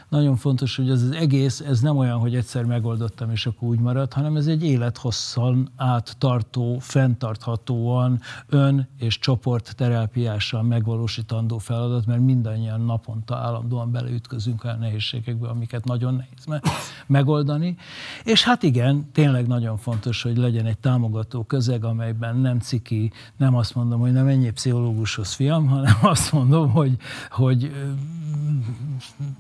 [0.09, 3.79] Nagyon fontos, hogy ez az egész, ez nem olyan, hogy egyszer megoldottam, és akkor úgy
[3.79, 12.81] marad, hanem ez egy élethosszan áttartó, fenntarthatóan ön és csoport terápiással megvalósítandó feladat, mert mindannyian
[12.81, 16.61] naponta állandóan beleütközünk olyan nehézségekbe, amiket nagyon nehéz
[17.07, 17.75] megoldani.
[18.23, 23.55] És hát igen, tényleg nagyon fontos, hogy legyen egy támogató közeg, amelyben nem ciki, nem
[23.55, 26.97] azt mondom, hogy nem ennyi pszichológushoz fiam, hanem azt mondom, hogy,
[27.29, 27.71] hogy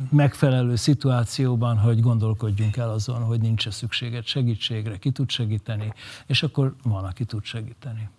[0.09, 5.93] megfelelő szituációban, hogy gondolkodjunk el azon, hogy nincs-e szükséged segítségre, ki tud segíteni,
[6.25, 8.09] és akkor van, aki tud segíteni.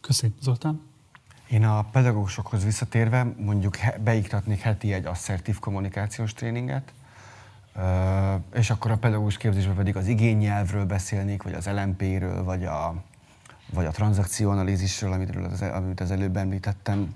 [0.00, 0.36] Köszönöm.
[0.40, 0.80] Zoltán?
[1.50, 6.92] Én a pedagógusokhoz visszatérve mondjuk beiktatnék heti egy asszertív kommunikációs tréninget,
[8.54, 12.94] és akkor a pedagógus képzésben pedig az igénynyelvről beszélnék, vagy az LMP-ről, vagy a,
[13.72, 17.14] vagy a tranzakcióanalízisről, amit az, amit az előbb említettem.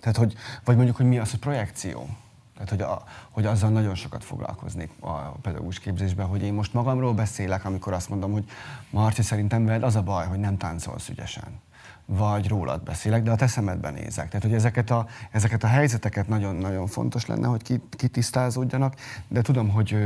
[0.00, 0.34] Tehát, hogy,
[0.64, 2.08] vagy mondjuk, hogy mi az a projekció.
[2.56, 7.14] Tehát, hogy, a, hogy azzal nagyon sokat foglalkoznék a pedagógus képzésben, hogy én most magamról
[7.14, 8.44] beszélek, amikor azt mondom, hogy
[8.90, 11.60] Marci, szerintem veled az a baj, hogy nem táncolsz ügyesen.
[12.04, 14.28] Vagy rólad beszélek, de a te szemedben nézek.
[14.28, 18.94] Tehát, hogy ezeket a, ezeket a helyzeteket nagyon-nagyon fontos lenne, hogy kitisztázódjanak,
[19.28, 19.96] de tudom, hogy,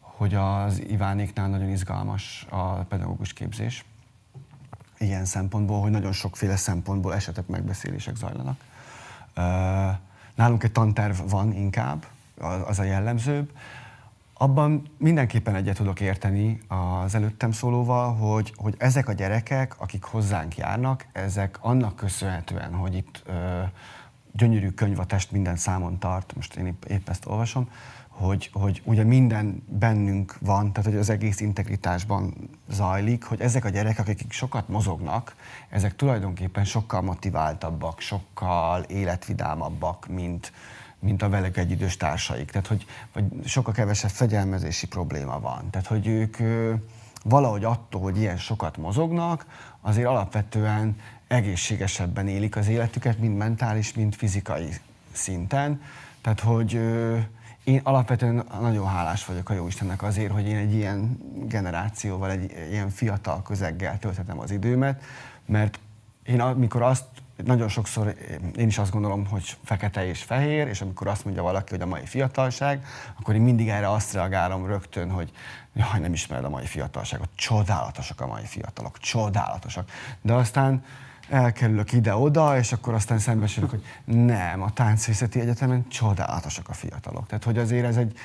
[0.00, 3.84] hogy az Ivánéknál nagyon izgalmas a pedagógus képzés
[4.98, 8.60] ilyen szempontból, hogy nagyon sokféle szempontból esetek megbeszélések zajlanak.
[10.36, 12.06] Nálunk egy tanterv van inkább,
[12.66, 13.50] az a jellemzőbb.
[14.34, 20.56] Abban mindenképpen egyet tudok érteni az előttem szólóval, hogy, hogy ezek a gyerekek, akik hozzánk
[20.56, 23.62] járnak, ezek annak köszönhetően, hogy itt ö,
[24.32, 27.70] gyönyörű könyv a test minden számon tart, most én épp, épp ezt olvasom,
[28.18, 32.34] hogy, hogy ugye minden bennünk van, tehát hogy az egész integritásban
[32.68, 35.34] zajlik, hogy ezek a gyerekek, akik sokat mozognak,
[35.68, 40.52] ezek tulajdonképpen sokkal motiváltabbak, sokkal életvidámabbak, mint,
[40.98, 42.50] mint a velük egyidős társaik.
[42.50, 45.70] Tehát, hogy vagy sokkal kevesebb fegyelmezési probléma van.
[45.70, 46.36] Tehát, hogy ők
[47.24, 49.46] valahogy attól, hogy ilyen sokat mozognak,
[49.80, 50.96] azért alapvetően
[51.28, 54.68] egészségesebben élik az életüket, mind mentális, mind fizikai
[55.12, 55.82] szinten.
[56.20, 56.80] Tehát, hogy
[57.66, 62.90] én alapvetően nagyon hálás vagyok a Jóistennek azért, hogy én egy ilyen generációval, egy ilyen
[62.90, 65.02] fiatal közeggel tölthetem az időmet,
[65.46, 65.78] mert
[66.22, 67.04] én amikor azt
[67.44, 68.14] nagyon sokszor
[68.56, 71.86] én is azt gondolom, hogy fekete és fehér, és amikor azt mondja valaki, hogy a
[71.86, 72.84] mai fiatalság,
[73.18, 75.32] akkor én mindig erre azt reagálom rögtön, hogy
[75.74, 79.90] jaj, nem ismered a mai fiatalságot, csodálatosak a mai fiatalok, csodálatosak.
[80.20, 80.84] De aztán
[81.28, 87.26] elkerülök ide-oda, és akkor aztán szembesülök, hogy nem, a táncvészeti egyetemen csodálatosak a fiatalok.
[87.26, 88.18] Tehát, hogy azért ez egy,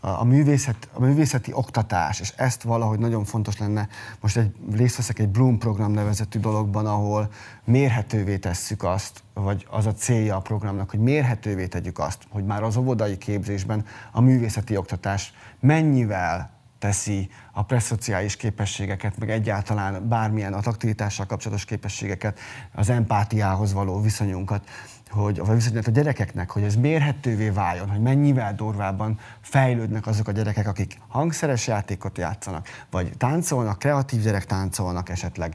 [0.00, 3.88] a, művészet, a művészeti oktatás, és ezt valahogy nagyon fontos lenne,
[4.20, 7.30] most egy, részt veszek egy Bloom program nevezetű dologban, ahol
[7.64, 12.62] mérhetővé tesszük azt, vagy az a célja a programnak, hogy mérhetővé tegyük azt, hogy már
[12.62, 20.60] az óvodai képzésben a művészeti oktatás mennyivel teszi a preszociális képességeket, meg egyáltalán bármilyen a
[20.60, 22.38] taktivitással kapcsolatos képességeket,
[22.72, 24.68] az empátiához való viszonyunkat,
[25.10, 30.32] hogy, vagy viszonyat a gyerekeknek, hogy ez mérhetővé váljon, hogy mennyivel durvábban fejlődnek azok a
[30.32, 35.54] gyerekek, akik hangszeres játékot játszanak, vagy táncolnak, kreatív gyerek táncolnak esetleg,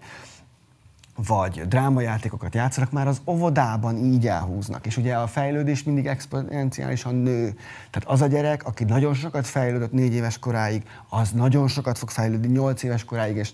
[1.15, 4.85] vagy drámajátékokat játszanak, már az óvodában így elhúznak.
[4.85, 7.55] És ugye a fejlődés mindig exponenciálisan nő.
[7.89, 12.09] Tehát az a gyerek, aki nagyon sokat fejlődött négy éves koráig, az nagyon sokat fog
[12.09, 13.51] fejlődni nyolc éves koráig, és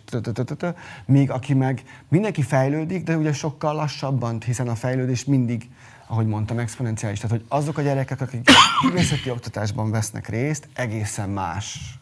[1.06, 5.70] míg aki meg mindenki fejlődik, de ugye sokkal lassabban, hiszen a fejlődés mindig
[6.12, 7.20] ahogy mondtam, exponenciális.
[7.20, 8.50] Tehát, hogy azok a gyerekek, akik
[8.84, 12.00] művészeti oktatásban vesznek részt, egészen más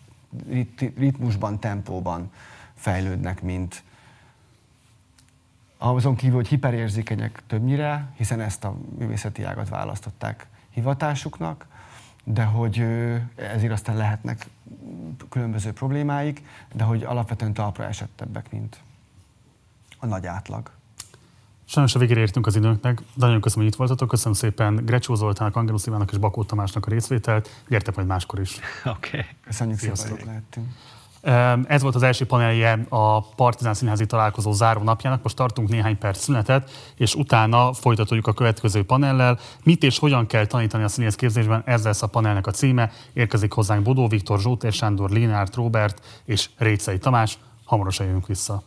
[0.98, 2.32] ritmusban, tempóban
[2.76, 3.84] fejlődnek, mint,
[5.78, 11.66] azon kívül, hogy hiperérzékenyek többnyire, hiszen ezt a művészeti ágat választották hivatásuknak,
[12.24, 12.86] de hogy
[13.36, 14.48] ezért aztán lehetnek
[15.30, 16.42] különböző problémáik,
[16.74, 18.82] de hogy alapvetően talpra esettebbek, mint
[20.00, 20.72] a nagy átlag.
[21.66, 24.08] Sajnos a végére értünk az időnknek, de nagyon köszönöm, hogy itt voltatok.
[24.08, 27.64] Köszönöm szépen Grecsó Zoltának, Angelus Ivának és Bakó Tamásnak a részvételt.
[27.68, 28.60] Gyertek majd máskor is.
[28.86, 29.18] Oké.
[29.18, 29.26] Okay.
[29.46, 30.68] Köszönjük szépen, hogy lehettünk.
[31.68, 35.24] Ez volt az első panelje a Partizán Színházi találkozó záró napjának.
[35.24, 39.40] Most tartunk néhány perc szünetet, és utána folytatjuk a következő panellel.
[39.64, 42.92] Mit és hogyan kell tanítani a színész képzésben, ez lesz a panelnek a címe.
[43.14, 47.38] Érkezik hozzánk Bodó Viktor, Zsótér Sándor, Lénárt Robert és Récei Tamás.
[47.66, 48.64] Hamarosan jövünk vissza.